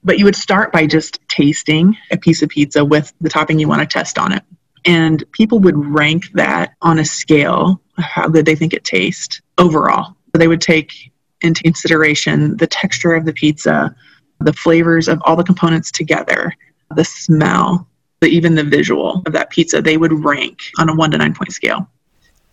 But 0.03 0.19
you 0.19 0.25
would 0.25 0.37
start 0.37 0.73
by 0.73 0.87
just 0.87 1.21
tasting 1.29 1.97
a 2.11 2.17
piece 2.17 2.43
of 2.43 2.49
pizza 2.49 2.85
with 2.85 3.13
the 3.21 3.29
topping 3.29 3.59
you 3.59 3.69
want 3.69 3.83
to 3.83 3.87
test 3.87 4.19
on 4.19 4.33
it. 4.33 4.43
And 4.87 5.23
people 5.33 5.61
would 5.61 5.77
rank 5.77 6.33
that 6.33 6.75
on 6.81 6.99
a 6.99 7.05
scale 7.05 7.81
how 7.99 8.29
good 8.29 8.47
they 8.47 8.55
think 8.55 8.73
it 8.73 8.85
tastes 8.85 9.41
overall. 9.59 10.17
They 10.33 10.49
would 10.49 10.63
take 10.63 11.13
into 11.43 11.63
consideration 11.63 12.57
the 12.57 12.67
texture 12.67 13.15
of 13.15 13.25
the 13.25 13.33
pizza, 13.33 13.95
the 14.41 14.53
flavors 14.53 15.09
of 15.09 15.21
all 15.25 15.37
the 15.37 15.45
components 15.45 15.91
together, 15.91 16.55
the 16.95 17.05
smell, 17.05 17.87
the, 18.21 18.29
even 18.29 18.55
the 18.55 18.65
visual 18.65 19.23
of 19.27 19.33
that 19.33 19.51
pizza. 19.51 19.83
They 19.83 19.97
would 19.97 20.25
rank 20.25 20.59
on 20.79 20.89
a 20.89 20.95
one 20.95 21.11
to 21.11 21.19
nine 21.19 21.35
point 21.35 21.53
scale. 21.53 21.89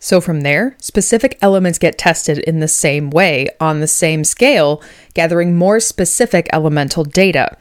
So 0.00 0.20
from 0.20 0.42
there, 0.42 0.76
specific 0.78 1.38
elements 1.42 1.78
get 1.78 1.98
tested 1.98 2.38
in 2.38 2.60
the 2.60 2.68
same 2.68 3.10
way 3.10 3.48
on 3.60 3.80
the 3.80 3.88
same 3.88 4.22
scale, 4.24 4.82
gathering 5.14 5.56
more 5.56 5.80
specific 5.80 6.48
elemental 6.52 7.04
data. 7.04 7.56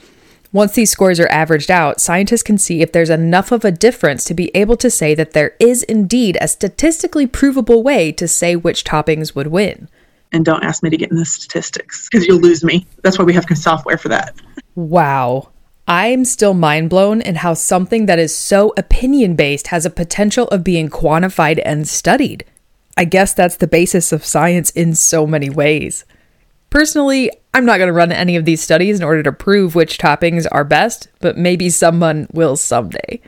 Once 0.53 0.73
these 0.73 0.89
scores 0.89 1.19
are 1.19 1.27
averaged 1.29 1.69
out, 1.69 1.99
scientists 1.99 2.43
can 2.43 2.57
see 2.57 2.81
if 2.81 2.91
there's 2.91 3.09
enough 3.09 3.51
of 3.51 3.65
a 3.65 3.71
difference 3.71 4.23
to 4.23 4.33
be 4.33 4.49
able 4.55 4.77
to 4.77 4.89
say 4.89 5.13
that 5.13 5.33
there 5.33 5.55
is 5.59 5.83
indeed 5.83 6.37
a 6.39 6.47
statistically 6.47 7.27
provable 7.27 7.83
way 7.83 8.11
to 8.11 8.27
say 8.27 8.55
which 8.55 8.83
toppings 8.83 9.35
would 9.35 9.47
win. 9.47 9.89
And 10.31 10.45
don't 10.45 10.63
ask 10.63 10.83
me 10.83 10.89
to 10.89 10.97
get 10.97 11.11
in 11.11 11.17
the 11.17 11.25
statistics 11.25 12.07
because 12.09 12.25
you'll 12.27 12.39
lose 12.39 12.63
me. 12.63 12.85
That's 13.01 13.17
why 13.17 13.25
we 13.25 13.33
have 13.33 13.45
software 13.55 13.97
for 13.97 14.09
that. 14.09 14.35
Wow. 14.75 15.49
I'm 15.87 16.25
still 16.25 16.53
mind 16.53 16.89
blown 16.89 17.21
in 17.21 17.35
how 17.35 17.53
something 17.53 18.07
that 18.07 18.19
is 18.19 18.35
so 18.35 18.73
opinion 18.75 19.35
based 19.35 19.67
has 19.67 19.85
a 19.85 19.89
potential 19.89 20.47
of 20.49 20.63
being 20.63 20.89
quantified 20.89 21.61
and 21.63 21.87
studied. 21.87 22.43
I 22.97 23.05
guess 23.05 23.33
that's 23.33 23.57
the 23.57 23.67
basis 23.67 24.11
of 24.11 24.25
science 24.25 24.69
in 24.71 24.95
so 24.95 25.25
many 25.25 25.49
ways. 25.49 26.03
Personally, 26.69 27.31
I'm 27.53 27.65
not 27.65 27.77
going 27.77 27.87
to 27.87 27.93
run 27.93 28.11
any 28.11 28.35
of 28.35 28.43
these 28.43 28.61
studies 28.61 28.99
in 28.99 29.05
order 29.05 29.23
to 29.23 29.31
prove 29.31 29.75
which 29.75 29.97
toppings 29.97 30.45
are 30.51 30.65
best, 30.65 31.07
but 31.21 31.37
maybe 31.37 31.69
someone 31.69 32.27
will 32.33 32.57
someday. 32.57 33.21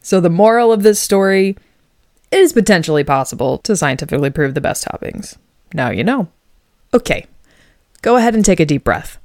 So, 0.00 0.20
the 0.20 0.30
moral 0.30 0.72
of 0.72 0.82
this 0.82 1.00
story 1.00 1.56
it 2.34 2.40
is 2.40 2.52
potentially 2.52 3.04
possible 3.04 3.58
to 3.58 3.76
scientifically 3.76 4.30
prove 4.30 4.54
the 4.54 4.60
best 4.60 4.84
toppings. 4.86 5.36
Now 5.72 5.90
you 5.90 6.02
know. 6.02 6.28
Okay, 6.92 7.26
go 8.02 8.16
ahead 8.16 8.34
and 8.34 8.44
take 8.44 8.58
a 8.58 8.66
deep 8.66 8.82
breath. 8.82 9.18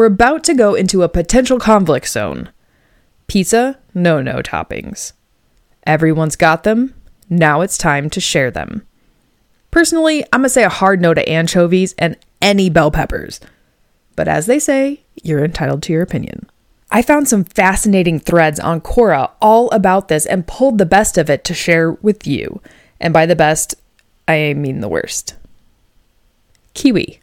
We're 0.00 0.06
about 0.06 0.44
to 0.44 0.54
go 0.54 0.74
into 0.74 1.02
a 1.02 1.10
potential 1.10 1.58
conflict 1.58 2.08
zone. 2.08 2.48
Pizza, 3.26 3.78
no 3.92 4.22
no 4.22 4.40
toppings. 4.40 5.12
Everyone's 5.86 6.36
got 6.36 6.64
them. 6.64 6.94
Now 7.28 7.60
it's 7.60 7.76
time 7.76 8.08
to 8.08 8.18
share 8.18 8.50
them. 8.50 8.86
Personally, 9.70 10.24
I'm 10.32 10.40
gonna 10.40 10.48
say 10.48 10.64
a 10.64 10.70
hard 10.70 11.02
no 11.02 11.12
to 11.12 11.28
anchovies 11.28 11.94
and 11.98 12.16
any 12.40 12.70
bell 12.70 12.90
peppers. 12.90 13.40
But 14.16 14.26
as 14.26 14.46
they 14.46 14.58
say, 14.58 15.02
you're 15.22 15.44
entitled 15.44 15.82
to 15.82 15.92
your 15.92 16.00
opinion. 16.00 16.48
I 16.90 17.02
found 17.02 17.28
some 17.28 17.44
fascinating 17.44 18.20
threads 18.20 18.58
on 18.58 18.80
Quora 18.80 19.32
all 19.42 19.68
about 19.68 20.08
this 20.08 20.24
and 20.24 20.46
pulled 20.46 20.78
the 20.78 20.86
best 20.86 21.18
of 21.18 21.28
it 21.28 21.44
to 21.44 21.52
share 21.52 21.92
with 21.92 22.26
you. 22.26 22.62
And 23.00 23.12
by 23.12 23.26
the 23.26 23.36
best, 23.36 23.74
I 24.26 24.54
mean 24.54 24.80
the 24.80 24.88
worst. 24.88 25.34
Kiwi. 26.72 27.20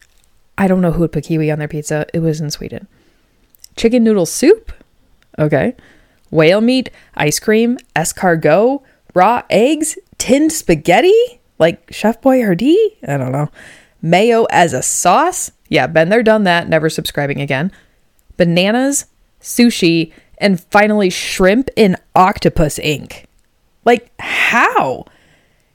I 0.57 0.67
don't 0.67 0.81
know 0.81 0.91
who 0.91 1.01
would 1.01 1.11
put 1.11 1.25
kiwi 1.25 1.51
on 1.51 1.59
their 1.59 1.67
pizza. 1.67 2.05
It 2.13 2.19
was 2.19 2.41
in 2.41 2.49
Sweden. 2.51 2.87
Chicken 3.75 4.03
noodle 4.03 4.25
soup? 4.25 4.71
Okay. 5.37 5.75
Whale 6.31 6.61
meat, 6.61 6.89
ice 7.15 7.39
cream, 7.39 7.77
escargot, 7.95 8.81
raw 9.13 9.43
eggs, 9.49 9.97
tinned 10.17 10.51
spaghetti? 10.51 11.39
Like 11.59 11.91
Chef 11.91 12.21
Boyardee? 12.21 12.95
I 13.07 13.17
don't 13.17 13.31
know. 13.31 13.49
Mayo 14.01 14.45
as 14.45 14.73
a 14.73 14.81
sauce? 14.81 15.51
Yeah, 15.69 15.87
been 15.87 16.09
there, 16.09 16.23
done 16.23 16.43
that, 16.43 16.69
never 16.69 16.89
subscribing 16.89 17.41
again. 17.41 17.71
Bananas, 18.35 19.05
sushi, 19.41 20.11
and 20.37 20.59
finally 20.59 21.09
shrimp 21.09 21.69
in 21.75 21.97
octopus 22.15 22.79
ink. 22.79 23.25
Like, 23.85 24.11
how? 24.19 25.05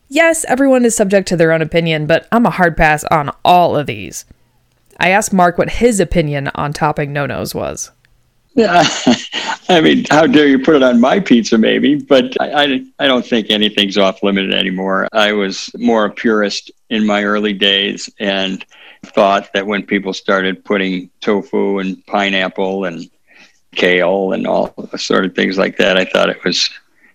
Yes, 0.08 0.44
everyone 0.46 0.84
is 0.84 0.94
subject 0.94 1.26
to 1.28 1.36
their 1.36 1.52
own 1.52 1.62
opinion, 1.62 2.06
but 2.06 2.28
I'm 2.30 2.46
a 2.46 2.50
hard 2.50 2.76
pass 2.76 3.04
on 3.04 3.30
all 3.44 3.76
of 3.76 3.86
these. 3.86 4.24
I 5.02 5.09
asked 5.09 5.32
Mark 5.32 5.59
what 5.59 5.68
his 5.68 5.99
opinion 5.99 6.49
on 6.54 6.73
topping 6.73 7.12
no 7.12 7.26
nos 7.26 7.56
was. 7.56 7.90
Yeah, 8.54 8.85
I 9.68 9.80
mean, 9.80 10.04
how 10.11 10.28
dare 10.28 10.47
you 10.47 10.61
put 10.61 10.76
it 10.76 10.82
on 10.85 11.00
my 11.00 11.18
pizza, 11.18 11.59
maybe? 11.59 11.97
But 11.97 12.40
I, 12.40 12.64
I, 12.64 12.85
I 13.00 13.06
don't 13.09 13.26
think 13.26 13.50
anything's 13.50 13.99
off 13.99 14.23
limit 14.23 14.54
anymore. 14.54 15.09
I 15.12 15.32
was 15.32 15.71
more 15.76 16.04
a 16.04 16.11
purist 16.11 16.71
in 16.88 17.04
my 17.04 17.25
early 17.25 17.52
days 17.52 18.09
and 18.21 18.64
thought 19.06 19.52
that 19.54 19.66
when 19.66 19.85
people 19.85 20.12
started 20.12 20.64
putting 20.64 21.11
tofu 21.21 21.80
and 21.80 22.06
pineapple 22.06 22.85
and 22.85 23.11
kale 23.75 24.32
and 24.32 24.47
all 24.47 24.73
sort 24.97 25.25
of 25.25 25.35
things 25.35 25.59
like 25.59 25.78
that, 25.78 25.97
I 25.97 26.04
thought 26.04 26.30
it 26.30 26.44
was 26.44 26.71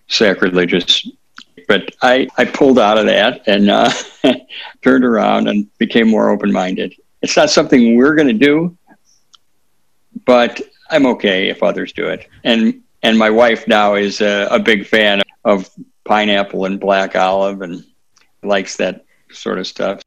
sacrilegious. 0.08 1.08
But 1.68 1.94
I, 2.02 2.28
I 2.36 2.44
pulled 2.44 2.78
out 2.78 2.98
of 2.98 3.06
that 3.06 3.46
and 3.46 3.70
uh, 3.70 3.90
turned 4.82 5.04
around 5.04 5.48
and 5.48 5.66
became 5.78 6.08
more 6.08 6.28
open 6.28 6.52
minded. 6.52 6.94
It's 7.22 7.36
not 7.36 7.50
something 7.50 7.96
we're 7.96 8.14
going 8.14 8.28
to 8.28 8.34
do, 8.34 8.76
but 10.24 10.60
I'm 10.90 11.06
okay 11.06 11.48
if 11.48 11.62
others 11.62 11.92
do 11.92 12.06
it. 12.08 12.28
And 12.44 12.82
and 13.02 13.18
my 13.18 13.30
wife 13.30 13.68
now 13.68 13.94
is 13.94 14.20
a, 14.20 14.48
a 14.50 14.58
big 14.58 14.86
fan 14.86 15.22
of 15.44 15.70
pineapple 16.04 16.64
and 16.64 16.80
black 16.80 17.14
olive 17.14 17.62
and 17.62 17.84
likes 18.42 18.76
that 18.76 19.04
sort 19.30 19.58
of 19.58 19.66
stuff. 19.66 20.02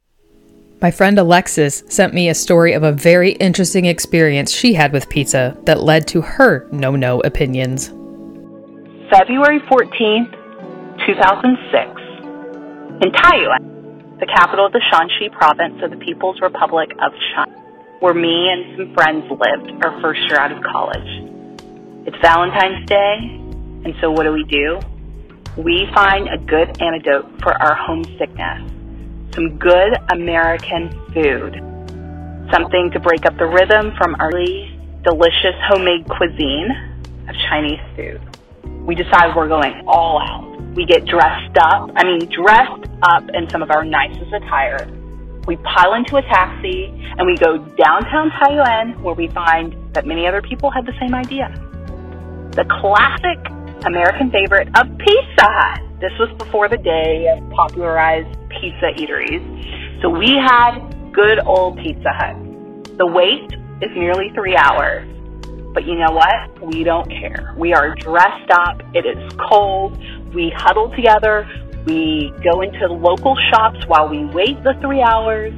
My 0.82 0.92
friend 0.92 1.18
Alexis 1.20 1.84
sent 1.88 2.14
me 2.14 2.28
a 2.28 2.34
story 2.34 2.74
of 2.74 2.84
a 2.84 2.92
very 2.92 3.34
interesting 3.34 3.86
experience 3.86 4.52
she 4.52 4.74
had 4.74 4.92
with 4.92 5.08
pizza 5.10 5.56
that 5.66 5.84
led 5.84 6.08
to 6.08 6.22
her 6.22 6.68
no 6.72 6.96
no 6.96 7.20
opinions. 7.22 7.90
February 9.10 9.60
14th, 9.60 10.32
2006, 11.06 12.02
in 13.04 13.12
Taiyuan, 13.12 13.71
the 14.22 14.28
capital 14.28 14.68
of 14.68 14.72
the 14.72 14.82
Shanxi 14.94 15.32
province 15.32 15.82
of 15.84 15.90
the 15.90 15.98
People's 15.98 16.40
Republic 16.42 16.92
of 17.02 17.12
China 17.34 17.58
where 18.02 18.14
me 18.16 18.50
and 18.50 18.78
some 18.78 18.94
friends 18.96 19.26
lived 19.30 19.86
our 19.86 20.02
first 20.02 20.20
year 20.22 20.38
out 20.38 20.52
of 20.52 20.62
college. 20.64 21.06
It's 22.08 22.18
Valentine's 22.22 22.86
Day, 22.88 23.18
and 23.86 23.94
so 24.02 24.10
what 24.10 24.24
do 24.24 24.34
we 24.34 24.44
do? 24.46 24.80
We 25.56 25.88
find 25.94 26.28
a 26.28 26.38
good 26.38 26.82
antidote 26.82 27.30
for 27.44 27.54
our 27.62 27.76
homesickness. 27.76 28.72
Some 29.36 29.58
good 29.60 29.94
American 30.12 30.90
food. 31.14 31.54
Something 32.52 32.90
to 32.94 33.00
break 33.00 33.26
up 33.28 33.38
the 33.38 33.46
rhythm 33.46 33.94
from 33.98 34.16
our 34.20 34.32
delicious 35.04 35.58
homemade 35.70 36.08
cuisine 36.10 36.70
of 37.30 37.36
Chinese 37.50 37.80
food. 37.96 38.20
We 38.86 38.96
decide 38.96 39.36
we're 39.36 39.48
going 39.48 39.84
all 39.88 40.22
out. 40.22 40.60
We 40.76 40.86
get 40.86 41.06
dressed 41.06 41.58
up, 41.58 41.92
I 41.96 42.04
mean, 42.04 42.30
dressed 42.30 42.90
up 43.04 43.24
in 43.34 43.50
some 43.50 43.62
of 43.62 43.72
our 43.72 43.84
nicest 43.84 44.32
attire 44.32 44.88
we 45.48 45.56
pile 45.58 45.96
into 45.96 46.18
a 46.18 46.22
taxi 46.22 46.94
and 47.18 47.26
we 47.26 47.36
go 47.38 47.58
downtown 47.58 48.30
Taiyuan 48.32 49.02
where 49.02 49.16
we 49.16 49.28
find 49.30 49.76
that 49.94 50.06
many 50.06 50.28
other 50.28 50.42
people 50.42 50.70
had 50.70 50.86
the 50.86 50.94
same 51.00 51.16
idea. 51.16 51.50
The 52.52 52.66
classic 52.80 53.40
American 53.86 54.30
favorite 54.30 54.68
of 54.78 54.86
Pizza 55.00 55.48
Hut. 55.48 55.82
This 56.00 56.12
was 56.20 56.30
before 56.38 56.70
the 56.70 56.78
day 56.78 57.28
of 57.36 57.50
popularized 57.52 58.38
pizza 58.50 58.94
eateries. 58.98 59.42
So 60.02 60.10
we 60.10 60.38
had 60.38 60.80
good 61.12 61.40
old 61.46 61.78
Pizza 61.78 62.10
Hut. 62.14 62.36
The 62.98 63.08
wait 63.08 63.52
is 63.82 63.90
nearly 63.96 64.30
three 64.36 64.56
hours. 64.56 65.08
But 65.74 65.86
you 65.86 65.96
know 65.96 66.12
what? 66.12 66.74
We 66.74 66.84
don't 66.84 67.10
care. 67.10 67.54
We 67.58 67.74
are 67.74 67.96
dressed 67.96 68.52
up. 68.52 68.82
It 68.94 69.06
is 69.06 69.32
cold. 69.50 69.98
We 70.34 70.52
huddle 70.56 70.94
together. 70.96 71.48
We 71.86 72.34
go 72.44 72.62
into 72.62 72.88
local 72.88 73.36
shops 73.50 73.86
while 73.88 74.10
we 74.10 74.26
wait 74.26 74.62
the 74.64 74.76
three 74.82 75.02
hours, 75.02 75.54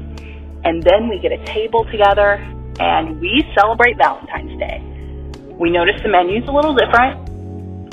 and 0.64 0.82
then 0.82 1.10
we 1.10 1.20
get 1.20 1.32
a 1.32 1.44
table 1.46 1.86
together 1.92 2.36
and 2.80 3.20
we 3.20 3.44
celebrate 3.56 3.98
Valentine's 3.98 4.58
Day. 4.58 4.82
We 5.60 5.70
notice 5.70 6.02
the 6.02 6.10
menu's 6.10 6.48
a 6.48 6.52
little 6.52 6.74
different. 6.74 7.30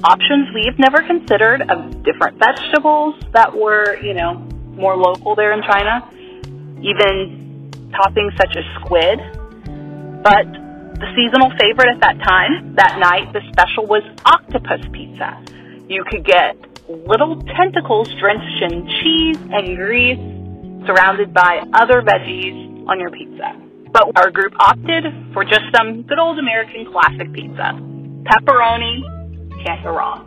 Options 0.05 0.49
we've 0.55 0.79
never 0.79 1.03
considered 1.07 1.63
of 1.69 2.03
different 2.05 2.39
vegetables 2.39 3.15
that 3.33 3.55
were, 3.55 3.99
you 4.03 4.15
know, 4.15 4.35
more 4.73 4.97
local 4.97 5.35
there 5.35 5.53
in 5.53 5.63
China. 5.63 6.09
Even 6.81 7.71
toppings 7.93 8.37
such 8.39 8.57
as 8.57 8.65
squid. 8.81 9.21
But 10.23 10.47
the 10.99 11.07
seasonal 11.15 11.51
favorite 11.59 11.89
at 11.95 12.01
that 12.01 12.19
time, 12.25 12.75
that 12.77 12.99
night, 12.99 13.33
the 13.33 13.41
special 13.53 13.87
was 13.87 14.03
octopus 14.25 14.83
pizza. 14.93 15.39
You 15.89 16.05
could 16.11 16.25
get 16.25 16.57
little 16.89 17.41
tentacles 17.57 18.09
drenched 18.19 18.63
in 18.63 18.87
cheese 19.01 19.39
and 19.53 19.77
grease, 19.77 20.19
surrounded 20.87 21.33
by 21.33 21.63
other 21.75 22.03
veggies 22.03 22.89
on 22.89 22.99
your 22.99 23.11
pizza. 23.11 23.55
But 23.93 24.11
our 24.17 24.31
group 24.31 24.53
opted 24.59 25.05
for 25.33 25.45
just 25.45 25.63
some 25.75 26.03
good 26.03 26.19
old 26.19 26.39
American 26.39 26.87
classic 26.91 27.33
pizza. 27.33 27.79
Pepperoni, 28.27 29.03
can't 29.65 29.83
go 29.83 29.91
wrong. 29.91 30.27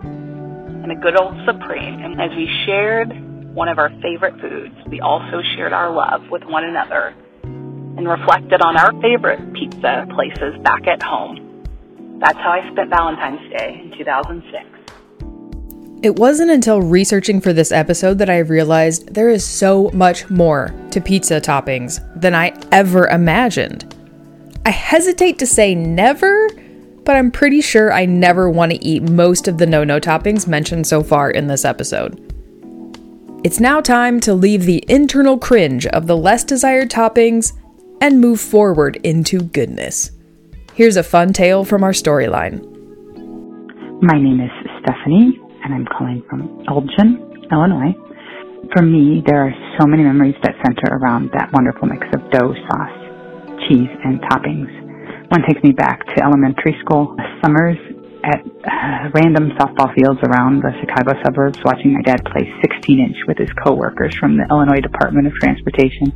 And 0.84 0.91
a 0.91 0.96
good 0.96 1.20
old 1.20 1.36
Supreme. 1.46 2.03
And 2.03 2.20
as 2.20 2.32
we 2.36 2.48
shared 2.65 3.10
one 3.53 3.67
of 3.67 3.77
our 3.77 3.89
favorite 4.01 4.39
foods, 4.41 4.75
we 4.89 5.00
also 5.00 5.41
shared 5.55 5.72
our 5.72 5.91
love 5.91 6.29
with 6.29 6.43
one 6.43 6.63
another 6.63 7.15
and 7.97 8.07
reflected 8.07 8.62
on 8.62 8.77
our 8.77 8.91
favorite 9.01 9.53
pizza 9.53 10.07
places 10.12 10.59
back 10.63 10.88
at 10.88 11.01
home. 11.01 11.39
That's 12.19 12.38
how 12.38 12.51
I 12.51 12.71
spent 12.71 12.89
Valentine's 12.89 13.51
Day 13.51 13.81
in 13.83 13.97
2006. 13.97 14.73
It 16.03 16.17
wasn't 16.17 16.51
until 16.51 16.81
researching 16.81 17.39
for 17.39 17.53
this 17.53 17.71
episode 17.71 18.17
that 18.17 18.29
I 18.29 18.39
realized 18.39 19.13
there 19.13 19.29
is 19.29 19.45
so 19.45 19.89
much 19.93 20.29
more 20.29 20.73
to 20.91 21.00
pizza 21.00 21.39
toppings 21.39 22.01
than 22.19 22.35
I 22.35 22.53
ever 22.71 23.07
imagined. 23.07 23.95
I 24.65 24.69
hesitate 24.69 25.39
to 25.39 25.47
say 25.47 25.75
never, 25.75 26.50
but 27.05 27.15
I'm 27.15 27.31
pretty 27.31 27.62
sure 27.62 27.93
I 27.93 28.05
never 28.05 28.50
want 28.50 28.71
to 28.73 28.83
eat 28.85 29.03
most 29.03 29.47
of 29.47 29.57
the 29.57 29.65
no 29.65 29.83
no 29.83 30.00
toppings 30.00 30.47
mentioned 30.47 30.88
so 30.88 31.03
far 31.03 31.31
in 31.31 31.47
this 31.47 31.63
episode. 31.63 32.19
It's 33.43 33.59
now 33.59 33.81
time 33.81 34.19
to 34.21 34.33
leave 34.33 34.63
the 34.63 34.83
internal 34.88 35.38
cringe 35.38 35.85
of 35.88 36.07
the 36.07 36.15
less 36.15 36.43
desired 36.45 36.89
toppings 36.89 37.53
and 38.03 38.19
move 38.19 38.41
forward 38.41 39.00
into 39.07 39.39
goodness. 39.39 40.12
Here's 40.75 40.98
a 40.98 41.07
fun 41.07 41.31
tale 41.31 41.63
from 41.63 41.88
our 41.88 41.95
storyline. 41.95 42.60
My 44.03 44.19
name 44.19 44.43
is 44.43 44.51
Stephanie, 44.83 45.39
and 45.63 45.72
I'm 45.72 45.88
calling 45.88 46.22
from 46.29 46.51
Elgin, 46.67 47.48
Illinois. 47.48 47.95
For 48.75 48.83
me, 48.83 49.24
there 49.25 49.48
are 49.48 49.55
so 49.79 49.88
many 49.88 50.03
memories 50.03 50.36
that 50.43 50.51
center 50.67 51.00
around 51.00 51.31
that 51.31 51.48
wonderful 51.53 51.88
mix 51.88 52.03
of 52.12 52.27
dough, 52.27 52.51
sauce, 52.67 53.00
cheese, 53.72 53.95
and 54.03 54.19
toppings. 54.27 54.67
One 55.31 55.48
takes 55.48 55.63
me 55.63 55.72
back 55.72 56.03
to 56.03 56.24
elementary 56.27 56.75
school 56.83 57.15
summers 57.39 57.79
at 58.27 58.43
uh, 58.43 59.15
random 59.15 59.55
softball 59.55 59.95
fields 59.95 60.19
around 60.27 60.60
the 60.60 60.75
Chicago 60.83 61.15
suburbs, 61.24 61.60
watching 61.63 61.93
my 61.93 62.01
dad 62.01 62.19
play 62.27 62.51
16 62.67 63.00
inch 63.00 63.15
with 63.29 63.38
his 63.38 63.51
coworkers 63.63 64.13
from 64.19 64.36
the 64.36 64.43
Illinois 64.51 64.83
Department 64.83 65.27
of 65.27 65.33
Transportation. 65.39 66.12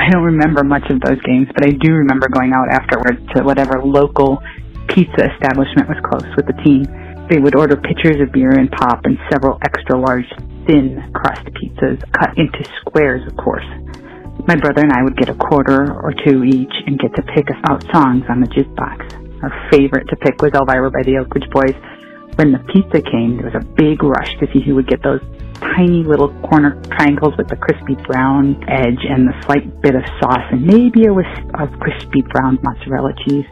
I 0.00 0.08
don't 0.10 0.24
remember 0.24 0.64
much 0.64 0.88
of 0.90 1.00
those 1.00 1.20
games, 1.20 1.48
but 1.54 1.66
I 1.66 1.70
do 1.70 1.92
remember 1.92 2.28
going 2.32 2.52
out 2.56 2.72
afterwards 2.72 3.20
to 3.36 3.44
whatever 3.44 3.82
local 3.84 4.42
pizza 4.88 5.28
establishment 5.36 5.86
was 5.88 6.00
close 6.02 6.26
with 6.36 6.46
the 6.46 6.56
team 6.64 6.88
they 7.30 7.38
would 7.38 7.54
order 7.54 7.76
pitchers 7.76 8.20
of 8.20 8.32
beer 8.32 8.50
and 8.50 8.68
pop 8.72 9.04
and 9.04 9.16
several 9.30 9.56
extra 9.62 9.96
large 9.96 10.26
thin 10.66 10.98
crust 11.14 11.46
pizzas 11.54 12.02
cut 12.10 12.36
into 12.36 12.58
squares, 12.80 13.22
of 13.30 13.36
course. 13.36 13.64
My 14.48 14.56
brother 14.56 14.82
and 14.82 14.92
I 14.92 15.04
would 15.04 15.16
get 15.16 15.28
a 15.28 15.34
quarter 15.34 15.94
or 15.94 16.12
two 16.26 16.42
each 16.42 16.74
and 16.86 16.98
get 16.98 17.14
to 17.14 17.22
pick 17.22 17.46
out 17.70 17.84
songs 17.94 18.24
on 18.28 18.40
the 18.40 18.50
jukebox. 18.50 19.14
Our 19.44 19.70
favorite 19.70 20.08
to 20.08 20.16
pick 20.16 20.42
was 20.42 20.50
Elvira 20.54 20.90
by 20.90 21.04
the 21.06 21.18
Oak 21.18 21.32
Ridge 21.32 21.48
Boys. 21.54 21.78
When 22.36 22.52
the 22.52 22.60
pizza 22.72 23.02
came, 23.02 23.36
there 23.36 23.50
was 23.50 23.60
a 23.60 23.64
big 23.74 24.02
rush 24.02 24.32
to 24.40 24.46
see 24.52 24.62
who 24.64 24.74
would 24.76 24.88
get 24.88 25.02
those 25.02 25.20
tiny 25.60 26.02
little 26.04 26.32
corner 26.40 26.80
triangles 26.96 27.34
with 27.36 27.48
the 27.48 27.56
crispy 27.56 27.94
brown 28.06 28.56
edge 28.68 29.04
and 29.04 29.28
the 29.28 29.36
slight 29.44 29.82
bit 29.82 29.94
of 29.94 30.02
sauce 30.20 30.46
and 30.50 30.64
maybe 30.64 31.06
a 31.06 31.12
wisp 31.12 31.44
of 31.60 31.68
crispy 31.80 32.22
brown 32.32 32.58
mozzarella 32.62 33.12
cheese. 33.26 33.44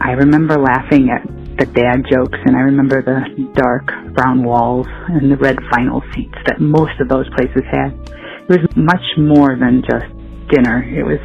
I 0.00 0.12
remember 0.12 0.58
laughing 0.58 1.10
at 1.10 1.26
the 1.58 1.66
dad 1.66 2.04
jokes, 2.10 2.38
and 2.44 2.56
I 2.56 2.60
remember 2.60 3.00
the 3.00 3.50
dark 3.54 3.86
brown 4.14 4.42
walls 4.42 4.86
and 5.08 5.30
the 5.30 5.36
red 5.36 5.56
vinyl 5.72 6.02
seats 6.14 6.34
that 6.46 6.60
most 6.60 6.98
of 7.00 7.08
those 7.08 7.28
places 7.36 7.62
had. 7.70 7.94
It 8.48 8.48
was 8.48 8.76
much 8.76 9.04
more 9.16 9.56
than 9.56 9.82
just 9.88 10.06
dinner. 10.50 10.82
It 10.82 11.04
was 11.04 11.20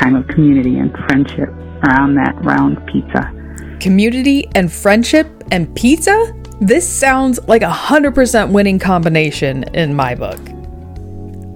time 0.00 0.16
of 0.16 0.26
community 0.28 0.78
and 0.78 0.92
friendship 1.06 1.48
around 1.84 2.14
that 2.14 2.34
round 2.42 2.78
pizza. 2.86 3.32
Community 3.80 4.48
and 4.54 4.72
friendship 4.72 5.39
and 5.50 5.74
pizza? 5.74 6.34
This 6.60 6.88
sounds 6.88 7.40
like 7.48 7.62
a 7.62 7.70
100% 7.70 8.52
winning 8.52 8.78
combination 8.78 9.64
in 9.74 9.94
my 9.94 10.14
book. 10.14 10.40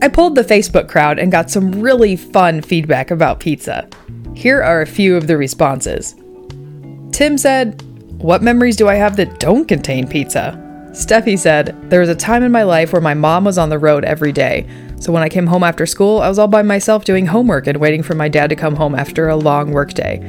I 0.02 0.08
pulled 0.08 0.34
the 0.34 0.42
Facebook 0.42 0.88
crowd 0.88 1.18
and 1.18 1.32
got 1.32 1.50
some 1.50 1.80
really 1.80 2.16
fun 2.16 2.60
feedback 2.62 3.10
about 3.10 3.40
pizza. 3.40 3.88
Here 4.34 4.62
are 4.62 4.82
a 4.82 4.86
few 4.86 5.16
of 5.16 5.26
the 5.26 5.36
responses. 5.36 6.14
Tim 7.12 7.38
said, 7.38 7.82
what 8.24 8.42
memories 8.42 8.76
do 8.76 8.88
I 8.88 8.94
have 8.94 9.16
that 9.16 9.38
don't 9.38 9.68
contain 9.68 10.08
pizza? 10.08 10.58
Steffi 10.92 11.38
said, 11.38 11.76
There 11.90 12.00
was 12.00 12.08
a 12.08 12.14
time 12.14 12.42
in 12.42 12.50
my 12.50 12.62
life 12.62 12.90
where 12.92 13.02
my 13.02 13.12
mom 13.12 13.44
was 13.44 13.58
on 13.58 13.68
the 13.68 13.78
road 13.78 14.02
every 14.04 14.32
day. 14.32 14.66
So 14.98 15.12
when 15.12 15.22
I 15.22 15.28
came 15.28 15.46
home 15.46 15.62
after 15.62 15.84
school, 15.84 16.22
I 16.22 16.28
was 16.30 16.38
all 16.38 16.48
by 16.48 16.62
myself 16.62 17.04
doing 17.04 17.26
homework 17.26 17.66
and 17.66 17.78
waiting 17.78 18.02
for 18.02 18.14
my 18.14 18.30
dad 18.30 18.48
to 18.48 18.56
come 18.56 18.76
home 18.76 18.94
after 18.94 19.28
a 19.28 19.36
long 19.36 19.72
workday. 19.72 20.20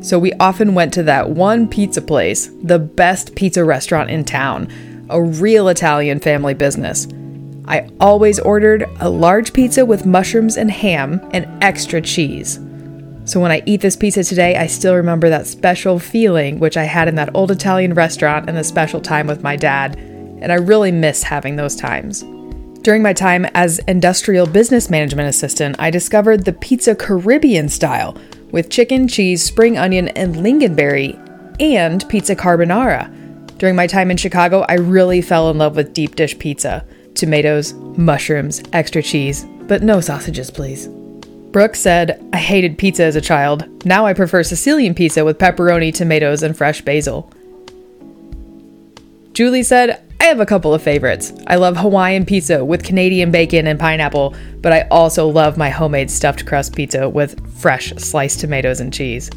So 0.00 0.18
we 0.18 0.32
often 0.34 0.74
went 0.74 0.92
to 0.94 1.02
that 1.04 1.30
one 1.30 1.68
pizza 1.68 2.00
place, 2.00 2.50
the 2.62 2.78
best 2.78 3.34
pizza 3.34 3.64
restaurant 3.64 4.10
in 4.10 4.24
town, 4.24 4.68
a 5.10 5.20
real 5.20 5.68
Italian 5.68 6.20
family 6.20 6.54
business. 6.54 7.08
I 7.66 7.88
always 8.00 8.38
ordered 8.38 8.88
a 9.00 9.10
large 9.10 9.52
pizza 9.52 9.84
with 9.84 10.06
mushrooms 10.06 10.56
and 10.56 10.70
ham 10.70 11.20
and 11.32 11.46
extra 11.62 12.00
cheese. 12.00 12.60
So 13.24 13.40
when 13.40 13.52
I 13.52 13.62
eat 13.66 13.82
this 13.82 13.96
pizza 13.96 14.24
today, 14.24 14.56
I 14.56 14.66
still 14.66 14.94
remember 14.94 15.28
that 15.28 15.46
special 15.46 15.98
feeling 15.98 16.58
which 16.58 16.78
I 16.78 16.84
had 16.84 17.08
in 17.08 17.16
that 17.16 17.34
old 17.34 17.50
Italian 17.50 17.92
restaurant 17.92 18.48
and 18.48 18.56
the 18.56 18.64
special 18.64 19.02
time 19.02 19.26
with 19.26 19.42
my 19.42 19.54
dad, 19.54 19.96
and 19.96 20.50
I 20.50 20.54
really 20.54 20.92
miss 20.92 21.22
having 21.22 21.56
those 21.56 21.76
times. 21.76 22.24
During 22.80 23.02
my 23.02 23.12
time 23.12 23.44
as 23.52 23.80
industrial 23.80 24.46
business 24.46 24.88
management 24.88 25.28
assistant, 25.28 25.76
I 25.78 25.90
discovered 25.90 26.46
the 26.46 26.54
pizza 26.54 26.94
Caribbean 26.94 27.68
style 27.68 28.16
with 28.50 28.70
chicken, 28.70 29.08
cheese, 29.08 29.42
spring 29.42 29.78
onion, 29.78 30.08
and 30.08 30.36
lingonberry, 30.36 31.16
and 31.60 32.08
pizza 32.08 32.34
carbonara. 32.36 33.12
During 33.58 33.76
my 33.76 33.86
time 33.86 34.10
in 34.10 34.16
Chicago, 34.16 34.64
I 34.68 34.74
really 34.74 35.20
fell 35.20 35.50
in 35.50 35.58
love 35.58 35.76
with 35.76 35.92
deep 35.92 36.16
dish 36.16 36.38
pizza 36.38 36.84
tomatoes, 37.14 37.74
mushrooms, 37.96 38.62
extra 38.72 39.02
cheese, 39.02 39.44
but 39.62 39.82
no 39.82 40.00
sausages, 40.00 40.52
please. 40.52 40.88
Brooke 41.50 41.74
said, 41.74 42.24
I 42.32 42.36
hated 42.36 42.78
pizza 42.78 43.02
as 43.02 43.16
a 43.16 43.20
child. 43.20 43.66
Now 43.84 44.06
I 44.06 44.12
prefer 44.12 44.42
Sicilian 44.44 44.94
pizza 44.94 45.24
with 45.24 45.38
pepperoni, 45.38 45.92
tomatoes, 45.92 46.44
and 46.44 46.56
fresh 46.56 46.80
basil. 46.82 47.32
Julie 49.32 49.62
said, 49.64 50.07
I 50.20 50.24
have 50.24 50.40
a 50.40 50.46
couple 50.46 50.74
of 50.74 50.82
favorites. 50.82 51.32
I 51.46 51.56
love 51.56 51.76
Hawaiian 51.76 52.26
pizza 52.26 52.64
with 52.64 52.84
Canadian 52.84 53.30
bacon 53.30 53.66
and 53.66 53.78
pineapple, 53.78 54.34
but 54.60 54.72
I 54.72 54.82
also 54.90 55.28
love 55.28 55.56
my 55.56 55.70
homemade 55.70 56.10
stuffed 56.10 56.44
crust 56.44 56.74
pizza 56.74 57.08
with 57.08 57.40
fresh 57.60 57.92
sliced 57.96 58.40
tomatoes 58.40 58.80
and 58.80 58.92
cheese. 58.92 59.30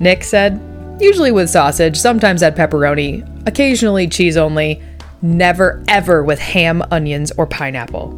Nick 0.00 0.24
said, 0.24 0.60
usually 1.00 1.30
with 1.30 1.50
sausage, 1.50 1.96
sometimes 1.96 2.42
add 2.42 2.56
pepperoni, 2.56 3.46
occasionally 3.46 4.08
cheese 4.08 4.36
only, 4.36 4.82
never 5.22 5.84
ever 5.88 6.24
with 6.24 6.38
ham, 6.38 6.82
onions, 6.90 7.30
or 7.32 7.46
pineapple. 7.46 8.12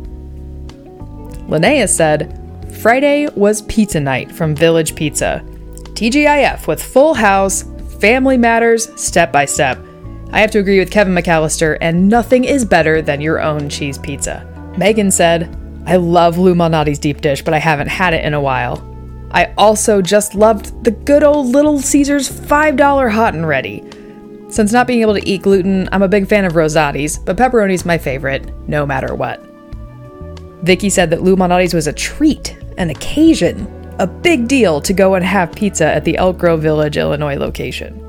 Linnea 1.48 1.88
said, 1.88 2.40
Friday 2.80 3.28
was 3.36 3.62
pizza 3.62 4.00
night 4.00 4.30
from 4.30 4.54
Village 4.54 4.94
Pizza. 4.94 5.42
TGIF 5.94 6.66
with 6.66 6.82
full 6.82 7.14
house, 7.14 7.64
family 8.00 8.36
matters, 8.36 8.88
step 9.00 9.32
by 9.32 9.44
step. 9.44 9.78
I 10.32 10.40
have 10.40 10.50
to 10.52 10.58
agree 10.58 10.78
with 10.78 10.90
Kevin 10.90 11.14
McAllister, 11.14 11.78
and 11.80 12.08
nothing 12.08 12.44
is 12.44 12.64
better 12.64 13.00
than 13.00 13.20
your 13.20 13.40
own 13.40 13.68
cheese 13.68 13.98
pizza. 13.98 14.46
Megan 14.76 15.10
said, 15.10 15.56
I 15.86 15.96
love 15.96 16.36
Lou 16.36 16.54
Malnati's 16.54 16.98
deep 16.98 17.20
dish, 17.20 17.42
but 17.42 17.54
I 17.54 17.58
haven't 17.58 17.88
had 17.88 18.12
it 18.12 18.24
in 18.24 18.34
a 18.34 18.40
while. 18.40 18.82
I 19.30 19.52
also 19.56 20.02
just 20.02 20.34
loved 20.34 20.84
the 20.84 20.90
good 20.90 21.22
old 21.22 21.46
Little 21.46 21.78
Caesars 21.78 22.28
$5 22.28 23.12
hot 23.12 23.34
and 23.34 23.46
ready. 23.46 23.82
Since 24.48 24.72
not 24.72 24.86
being 24.86 25.02
able 25.02 25.14
to 25.14 25.28
eat 25.28 25.42
gluten, 25.42 25.88
I'm 25.92 26.02
a 26.02 26.08
big 26.08 26.28
fan 26.28 26.44
of 26.44 26.54
Rosati's, 26.54 27.18
but 27.18 27.36
pepperoni's 27.36 27.84
my 27.84 27.98
favorite, 27.98 28.52
no 28.68 28.86
matter 28.86 29.14
what. 29.14 29.42
Vicky 30.62 30.90
said 30.90 31.10
that 31.10 31.22
Lou 31.22 31.36
Malnati's 31.36 31.74
was 31.74 31.86
a 31.86 31.92
treat 31.92 32.56
an 32.78 32.90
occasion, 32.90 33.66
a 33.98 34.06
big 34.06 34.48
deal 34.48 34.80
to 34.82 34.92
go 34.92 35.14
and 35.14 35.24
have 35.24 35.52
pizza 35.52 35.86
at 35.86 36.04
the 36.04 36.16
Elk 36.18 36.38
Grove 36.38 36.60
Village, 36.60 36.96
Illinois 36.96 37.36
location. 37.36 38.05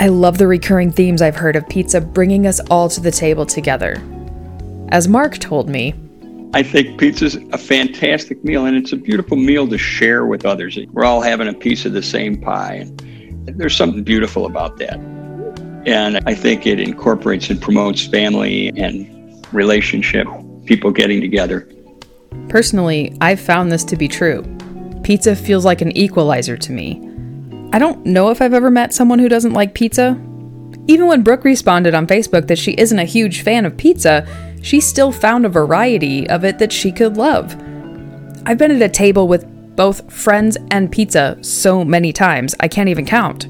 I 0.00 0.08
love 0.08 0.38
the 0.38 0.48
recurring 0.48 0.90
themes 0.90 1.22
I've 1.22 1.36
heard 1.36 1.54
of 1.54 1.68
pizza 1.68 2.00
bringing 2.00 2.48
us 2.48 2.58
all 2.68 2.88
to 2.88 3.00
the 3.00 3.12
table 3.12 3.46
together. 3.46 4.02
As 4.88 5.06
Mark 5.06 5.38
told 5.38 5.68
me, 5.68 5.94
I 6.52 6.64
think 6.64 6.98
pizza's 6.98 7.36
a 7.52 7.58
fantastic 7.58 8.42
meal 8.44 8.66
and 8.66 8.76
it's 8.76 8.92
a 8.92 8.96
beautiful 8.96 9.36
meal 9.36 9.68
to 9.68 9.78
share 9.78 10.26
with 10.26 10.44
others. 10.44 10.76
We're 10.92 11.04
all 11.04 11.20
having 11.20 11.46
a 11.46 11.54
piece 11.54 11.84
of 11.84 11.92
the 11.92 12.02
same 12.02 12.40
pie 12.40 12.86
and 13.46 13.58
there's 13.58 13.76
something 13.76 14.02
beautiful 14.02 14.46
about 14.46 14.78
that. 14.78 14.98
And 15.86 16.20
I 16.26 16.34
think 16.34 16.66
it 16.66 16.80
incorporates 16.80 17.48
and 17.50 17.62
promotes 17.62 18.04
family 18.04 18.70
and 18.76 19.46
relationship, 19.52 20.26
people 20.64 20.90
getting 20.90 21.20
together. 21.20 21.68
Personally, 22.48 23.16
I've 23.20 23.40
found 23.40 23.70
this 23.70 23.84
to 23.84 23.96
be 23.96 24.08
true. 24.08 24.42
Pizza 25.04 25.36
feels 25.36 25.64
like 25.64 25.82
an 25.82 25.96
equalizer 25.96 26.56
to 26.56 26.72
me. 26.72 27.13
I 27.74 27.80
don't 27.80 28.06
know 28.06 28.30
if 28.30 28.40
I've 28.40 28.54
ever 28.54 28.70
met 28.70 28.94
someone 28.94 29.18
who 29.18 29.28
doesn't 29.28 29.52
like 29.52 29.74
pizza. 29.74 30.10
Even 30.86 31.08
when 31.08 31.24
Brooke 31.24 31.42
responded 31.42 31.92
on 31.92 32.06
Facebook 32.06 32.46
that 32.46 32.56
she 32.56 32.70
isn't 32.74 33.00
a 33.00 33.04
huge 33.04 33.42
fan 33.42 33.66
of 33.66 33.76
pizza, 33.76 34.28
she 34.62 34.80
still 34.80 35.10
found 35.10 35.44
a 35.44 35.48
variety 35.48 36.30
of 36.30 36.44
it 36.44 36.60
that 36.60 36.70
she 36.70 36.92
could 36.92 37.16
love. 37.16 37.52
I've 38.46 38.58
been 38.58 38.70
at 38.70 38.80
a 38.80 38.88
table 38.88 39.26
with 39.26 39.44
both 39.74 40.12
friends 40.12 40.56
and 40.70 40.92
pizza 40.92 41.36
so 41.42 41.84
many 41.84 42.12
times, 42.12 42.54
I 42.60 42.68
can't 42.68 42.88
even 42.88 43.06
count. 43.06 43.48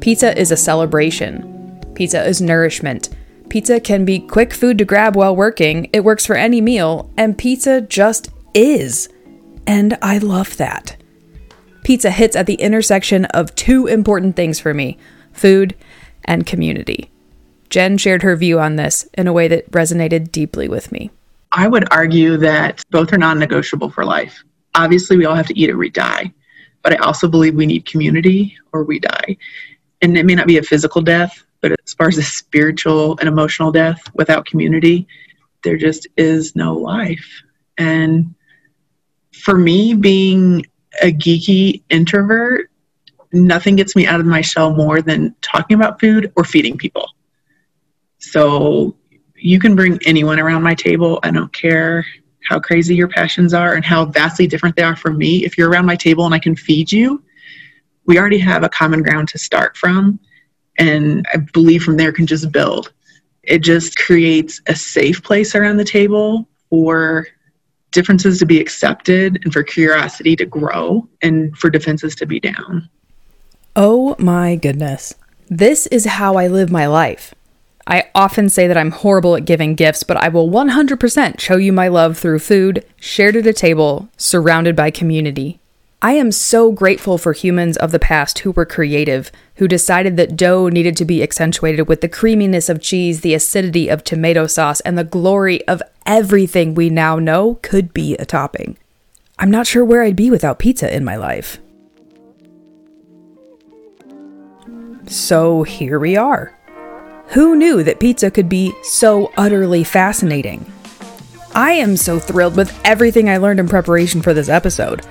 Pizza 0.00 0.34
is 0.40 0.50
a 0.50 0.56
celebration. 0.56 1.78
Pizza 1.94 2.26
is 2.26 2.40
nourishment. 2.40 3.10
Pizza 3.50 3.80
can 3.80 4.06
be 4.06 4.18
quick 4.18 4.54
food 4.54 4.78
to 4.78 4.86
grab 4.86 5.14
while 5.14 5.36
working, 5.36 5.90
it 5.92 6.04
works 6.04 6.24
for 6.24 6.36
any 6.36 6.62
meal, 6.62 7.12
and 7.18 7.36
pizza 7.36 7.82
just 7.82 8.30
is. 8.54 9.10
And 9.66 9.98
I 10.00 10.16
love 10.16 10.56
that. 10.56 10.96
Pizza 11.84 12.10
hits 12.10 12.36
at 12.36 12.46
the 12.46 12.54
intersection 12.54 13.24
of 13.26 13.54
two 13.54 13.86
important 13.86 14.36
things 14.36 14.60
for 14.60 14.74
me 14.74 14.98
food 15.32 15.74
and 16.24 16.46
community. 16.46 17.10
Jen 17.70 17.98
shared 17.98 18.22
her 18.22 18.34
view 18.36 18.58
on 18.58 18.76
this 18.76 19.08
in 19.14 19.26
a 19.26 19.32
way 19.32 19.48
that 19.48 19.70
resonated 19.70 20.32
deeply 20.32 20.68
with 20.68 20.90
me. 20.90 21.10
I 21.52 21.68
would 21.68 21.90
argue 21.92 22.36
that 22.38 22.82
both 22.90 23.12
are 23.12 23.18
non 23.18 23.38
negotiable 23.38 23.90
for 23.90 24.04
life. 24.04 24.42
Obviously, 24.74 25.16
we 25.16 25.24
all 25.24 25.34
have 25.34 25.46
to 25.46 25.58
eat 25.58 25.70
or 25.70 25.76
we 25.76 25.90
die, 25.90 26.32
but 26.82 26.92
I 26.92 26.96
also 26.96 27.28
believe 27.28 27.54
we 27.54 27.66
need 27.66 27.86
community 27.86 28.56
or 28.72 28.84
we 28.84 28.98
die. 28.98 29.36
And 30.02 30.16
it 30.16 30.26
may 30.26 30.34
not 30.34 30.46
be 30.46 30.58
a 30.58 30.62
physical 30.62 31.02
death, 31.02 31.44
but 31.60 31.72
as 31.72 31.94
far 31.94 32.08
as 32.08 32.18
a 32.18 32.22
spiritual 32.22 33.18
and 33.18 33.28
emotional 33.28 33.72
death 33.72 34.00
without 34.14 34.46
community, 34.46 35.06
there 35.64 35.76
just 35.76 36.06
is 36.16 36.54
no 36.54 36.74
life. 36.74 37.42
And 37.76 38.34
for 39.32 39.56
me, 39.56 39.94
being 39.94 40.64
a 41.02 41.12
geeky 41.12 41.82
introvert, 41.90 42.70
nothing 43.32 43.76
gets 43.76 43.94
me 43.94 44.06
out 44.06 44.20
of 44.20 44.26
my 44.26 44.40
shell 44.40 44.74
more 44.74 45.02
than 45.02 45.34
talking 45.42 45.76
about 45.76 46.00
food 46.00 46.32
or 46.36 46.44
feeding 46.44 46.76
people. 46.76 47.08
So 48.18 48.96
you 49.36 49.60
can 49.60 49.76
bring 49.76 49.98
anyone 50.06 50.40
around 50.40 50.62
my 50.62 50.74
table. 50.74 51.20
I 51.22 51.30
don't 51.30 51.52
care 51.52 52.04
how 52.48 52.58
crazy 52.58 52.94
your 52.94 53.08
passions 53.08 53.52
are 53.54 53.74
and 53.74 53.84
how 53.84 54.06
vastly 54.06 54.46
different 54.46 54.74
they 54.76 54.82
are 54.82 54.96
from 54.96 55.18
me. 55.18 55.44
If 55.44 55.58
you're 55.58 55.70
around 55.70 55.86
my 55.86 55.96
table 55.96 56.24
and 56.24 56.34
I 56.34 56.38
can 56.38 56.56
feed 56.56 56.90
you, 56.90 57.22
we 58.06 58.18
already 58.18 58.38
have 58.38 58.64
a 58.64 58.68
common 58.68 59.02
ground 59.02 59.28
to 59.28 59.38
start 59.38 59.76
from. 59.76 60.18
And 60.78 61.26
I 61.32 61.38
believe 61.52 61.82
from 61.82 61.96
there 61.96 62.12
can 62.12 62.26
just 62.26 62.50
build. 62.50 62.92
It 63.42 63.58
just 63.58 63.96
creates 63.96 64.60
a 64.66 64.74
safe 64.74 65.22
place 65.22 65.54
around 65.54 65.76
the 65.76 65.84
table 65.84 66.48
for 66.70 67.26
differences 67.90 68.38
to 68.38 68.46
be 68.46 68.60
accepted 68.60 69.40
and 69.44 69.52
for 69.52 69.62
curiosity 69.62 70.36
to 70.36 70.44
grow 70.44 71.08
and 71.22 71.56
for 71.56 71.70
defenses 71.70 72.14
to 72.16 72.26
be 72.26 72.40
down. 72.40 72.88
Oh 73.76 74.16
my 74.18 74.56
goodness. 74.56 75.14
This 75.48 75.86
is 75.86 76.04
how 76.04 76.36
I 76.36 76.48
live 76.48 76.70
my 76.70 76.86
life. 76.86 77.34
I 77.86 78.10
often 78.14 78.50
say 78.50 78.66
that 78.66 78.76
I'm 78.76 78.90
horrible 78.90 79.34
at 79.34 79.46
giving 79.46 79.74
gifts, 79.74 80.02
but 80.02 80.18
I 80.18 80.28
will 80.28 80.50
100% 80.50 81.40
show 81.40 81.56
you 81.56 81.72
my 81.72 81.88
love 81.88 82.18
through 82.18 82.40
food, 82.40 82.84
shared 82.96 83.34
at 83.34 83.46
a 83.46 83.54
table, 83.54 84.10
surrounded 84.18 84.76
by 84.76 84.90
community. 84.90 85.58
I 86.00 86.12
am 86.12 86.30
so 86.30 86.70
grateful 86.70 87.18
for 87.18 87.32
humans 87.32 87.76
of 87.76 87.90
the 87.90 87.98
past 87.98 88.38
who 88.38 88.52
were 88.52 88.64
creative, 88.64 89.32
who 89.56 89.66
decided 89.66 90.16
that 90.16 90.36
dough 90.36 90.68
needed 90.68 90.96
to 90.98 91.04
be 91.04 91.24
accentuated 91.24 91.88
with 91.88 92.02
the 92.02 92.08
creaminess 92.08 92.68
of 92.68 92.80
cheese, 92.80 93.22
the 93.22 93.34
acidity 93.34 93.88
of 93.88 94.04
tomato 94.04 94.46
sauce, 94.46 94.78
and 94.80 94.96
the 94.96 95.02
glory 95.02 95.66
of 95.66 95.82
everything 96.06 96.74
we 96.74 96.88
now 96.88 97.18
know 97.18 97.58
could 97.62 97.92
be 97.92 98.14
a 98.16 98.24
topping. 98.24 98.78
I'm 99.40 99.50
not 99.50 99.66
sure 99.66 99.84
where 99.84 100.04
I'd 100.04 100.14
be 100.14 100.30
without 100.30 100.60
pizza 100.60 100.94
in 100.94 101.04
my 101.04 101.16
life. 101.16 101.58
So 105.06 105.64
here 105.64 105.98
we 105.98 106.16
are. 106.16 106.56
Who 107.30 107.56
knew 107.56 107.82
that 107.82 107.98
pizza 107.98 108.30
could 108.30 108.48
be 108.48 108.72
so 108.84 109.32
utterly 109.36 109.82
fascinating? 109.82 110.70
I 111.56 111.72
am 111.72 111.96
so 111.96 112.20
thrilled 112.20 112.56
with 112.56 112.78
everything 112.84 113.28
I 113.28 113.38
learned 113.38 113.58
in 113.58 113.68
preparation 113.68 114.22
for 114.22 114.32
this 114.32 114.48
episode. 114.48 115.04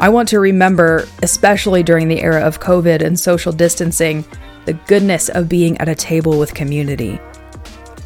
I 0.00 0.08
want 0.08 0.30
to 0.30 0.40
remember, 0.40 1.06
especially 1.22 1.82
during 1.82 2.08
the 2.08 2.22
era 2.22 2.40
of 2.40 2.58
COVID 2.58 3.02
and 3.02 3.20
social 3.20 3.52
distancing, 3.52 4.24
the 4.64 4.72
goodness 4.72 5.28
of 5.28 5.46
being 5.46 5.76
at 5.76 5.90
a 5.90 5.94
table 5.94 6.38
with 6.38 6.54
community. 6.54 7.20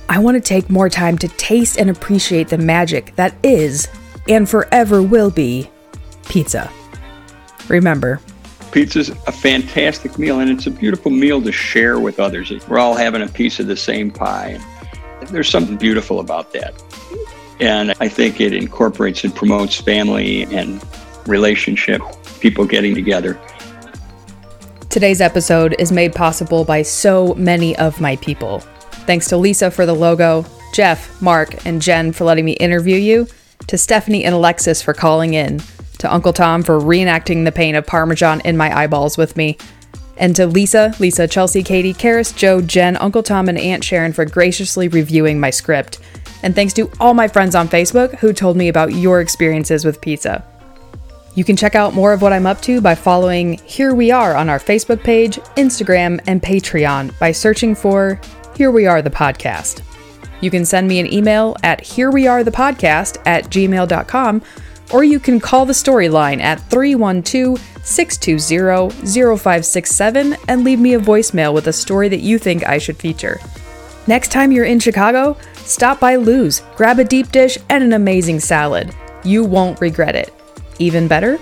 I 0.09 0.19
want 0.19 0.35
to 0.35 0.41
take 0.41 0.69
more 0.69 0.89
time 0.89 1.17
to 1.19 1.29
taste 1.29 1.79
and 1.79 1.89
appreciate 1.89 2.49
the 2.49 2.59
magic 2.59 3.15
that 3.15 3.37
is, 3.45 3.87
and 4.29 4.49
forever 4.49 5.05
will 5.05 5.31
be, 5.31 5.71
pizza. 6.29 6.69
Remember, 7.69 8.21
Pizza's 8.73 9.11
a 9.11 9.33
fantastic 9.33 10.19
meal, 10.19 10.41
and 10.41 10.51
it's 10.51 10.67
a 10.67 10.73
beautiful 10.73 11.13
meal 11.13 11.41
to 11.43 11.53
share 11.53 12.01
with 12.01 12.19
others. 12.19 12.51
We're 12.67 12.81
all 12.81 12.97
having 12.97 13.23
a 13.23 13.29
piece 13.29 13.61
of 13.61 13.69
the 13.69 13.77
same 13.77 14.11
pie. 14.11 14.59
There's 15.31 15.49
something 15.49 15.77
beautiful 15.77 16.19
about 16.19 16.53
that. 16.55 16.75
And 17.61 17.95
I 18.01 18.09
think 18.09 18.41
it 18.41 18.53
incorporates 18.53 19.23
and 19.23 19.33
promotes 19.33 19.81
family 19.81 20.43
and 20.53 20.85
relationship, 21.27 22.03
people 22.41 22.65
getting 22.65 22.95
together. 22.95 23.41
Today's 24.91 25.21
episode 25.21 25.75
is 25.79 25.91
made 25.91 26.15
possible 26.15 26.65
by 26.65 26.83
so 26.83 27.35
many 27.35 27.77
of 27.79 28.01
my 28.01 28.17
people. 28.17 28.61
Thanks 29.07 29.29
to 29.29 29.37
Lisa 29.37 29.71
for 29.71 29.87
the 29.87 29.95
logo, 29.95 30.47
Jeff, 30.73 31.21
Mark, 31.21 31.67
and 31.67 31.83
Jen 31.83 32.13
for 32.13 32.25
letting 32.25 32.45
me 32.45 32.53
interview 32.53 32.97
you, 32.97 33.27
to 33.67 33.77
Stephanie 33.77 34.25
and 34.25 34.35
Alexis 34.35 34.83
for 34.83 34.95
calling 34.95 35.35
in, 35.35 35.61
to 35.99 36.13
Uncle 36.13 36.33
Tom 36.33 36.63
for 36.63 36.79
reenacting 36.79 37.45
the 37.45 37.53
pain 37.53 37.75
of 37.75 37.87
Parmesan 37.87 38.41
in 38.43 38.57
my 38.57 38.77
eyeballs 38.77 39.17
with 39.17 39.37
me, 39.37 39.59
and 40.17 40.37
to 40.37 40.47
Lisa, 40.47 40.95
Lisa, 41.01 41.27
Chelsea, 41.27 41.63
Katie, 41.63 41.95
Karis, 41.95 42.37
Joe, 42.37 42.61
Jen, 42.61 42.97
Uncle 42.99 43.23
Tom, 43.23 43.49
and 43.49 43.59
Aunt 43.59 43.83
Sharon 43.83 44.13
for 44.13 44.25
graciously 44.25 44.87
reviewing 44.87 45.41
my 45.41 45.51
script. 45.51 45.99
And 46.43 46.55
thanks 46.55 46.73
to 46.75 46.91
all 47.01 47.15
my 47.15 47.27
friends 47.27 47.55
on 47.55 47.69
Facebook 47.69 48.17
who 48.19 48.33
told 48.33 48.57
me 48.57 48.69
about 48.69 48.93
your 48.93 49.21
experiences 49.21 49.85
with 49.85 50.01
pizza. 50.01 50.45
You 51.35 51.43
can 51.43 51.57
check 51.57 51.75
out 51.75 51.95
more 51.95 52.13
of 52.13 52.23
what 52.23 52.33
I'm 52.33 52.47
up 52.47 52.61
to 52.63 52.81
by 52.81 52.95
following 52.95 53.59
Here 53.65 53.93
We 53.93 54.13
Are 54.13 54.37
on 54.37 54.49
our 54.49 54.61
Facebook 54.61 55.03
page, 55.03 55.39
Instagram, 55.57 56.21
and 56.29 56.41
Patreon 56.41 57.19
by 57.19 57.33
searching 57.33 57.75
for 57.75 58.21
Here 58.57 58.71
We 58.71 58.87
Are 58.87 59.03
the 59.03 59.11
Podcast. 59.11 59.83
You 60.41 60.51
can 60.51 60.65
send 60.65 60.87
me 60.87 61.01
an 61.01 61.13
email 61.13 61.57
at 61.65 61.83
herewearethepodcast 61.83 63.23
at 63.27 63.45
gmail.com 63.47 64.43
or 64.93 65.03
you 65.03 65.19
can 65.19 65.41
call 65.41 65.67
the 65.67 65.73
storyline 65.73 66.41
at 66.41 66.61
312 66.71 67.59
620 67.85 68.91
0567 69.37 70.37
and 70.47 70.63
leave 70.65 70.79
me 70.79 70.95
a 70.95 71.01
voicemail 71.01 71.53
with 71.53 71.67
a 71.67 71.73
story 71.73 72.09
that 72.09 72.21
you 72.21 72.39
think 72.39 72.65
I 72.65 72.79
should 72.79 72.97
feature. 72.97 73.41
Next 74.07 74.31
time 74.31 74.53
you're 74.53 74.67
in 74.67 74.79
Chicago, 74.79 75.37
stop 75.57 75.99
by 75.99 76.17
Lou's, 76.17 76.63
grab 76.77 76.99
a 76.99 77.05
deep 77.05 77.33
dish 77.33 77.59
and 77.71 77.83
an 77.83 77.95
amazing 77.95 78.39
salad. 78.39 78.95
You 79.25 79.45
won't 79.45 79.81
regret 79.81 80.15
it. 80.15 80.33
Even 80.79 81.09
better, 81.09 81.39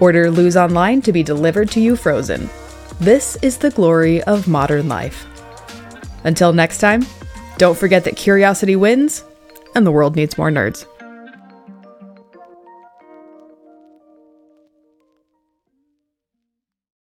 order 0.00 0.30
Lou's 0.30 0.56
online 0.56 1.02
to 1.02 1.12
be 1.12 1.22
delivered 1.22 1.70
to 1.72 1.80
you 1.80 1.96
frozen. 1.96 2.48
This 3.00 3.36
is 3.42 3.58
the 3.58 3.70
glory 3.70 4.22
of 4.22 4.48
modern 4.48 4.88
life. 4.88 5.26
Until 6.24 6.52
next 6.52 6.78
time, 6.78 7.04
don't 7.58 7.76
forget 7.76 8.04
that 8.04 8.16
curiosity 8.16 8.76
wins 8.76 9.24
and 9.74 9.86
the 9.86 9.92
world 9.92 10.16
needs 10.16 10.38
more 10.38 10.50
nerds. 10.50 10.86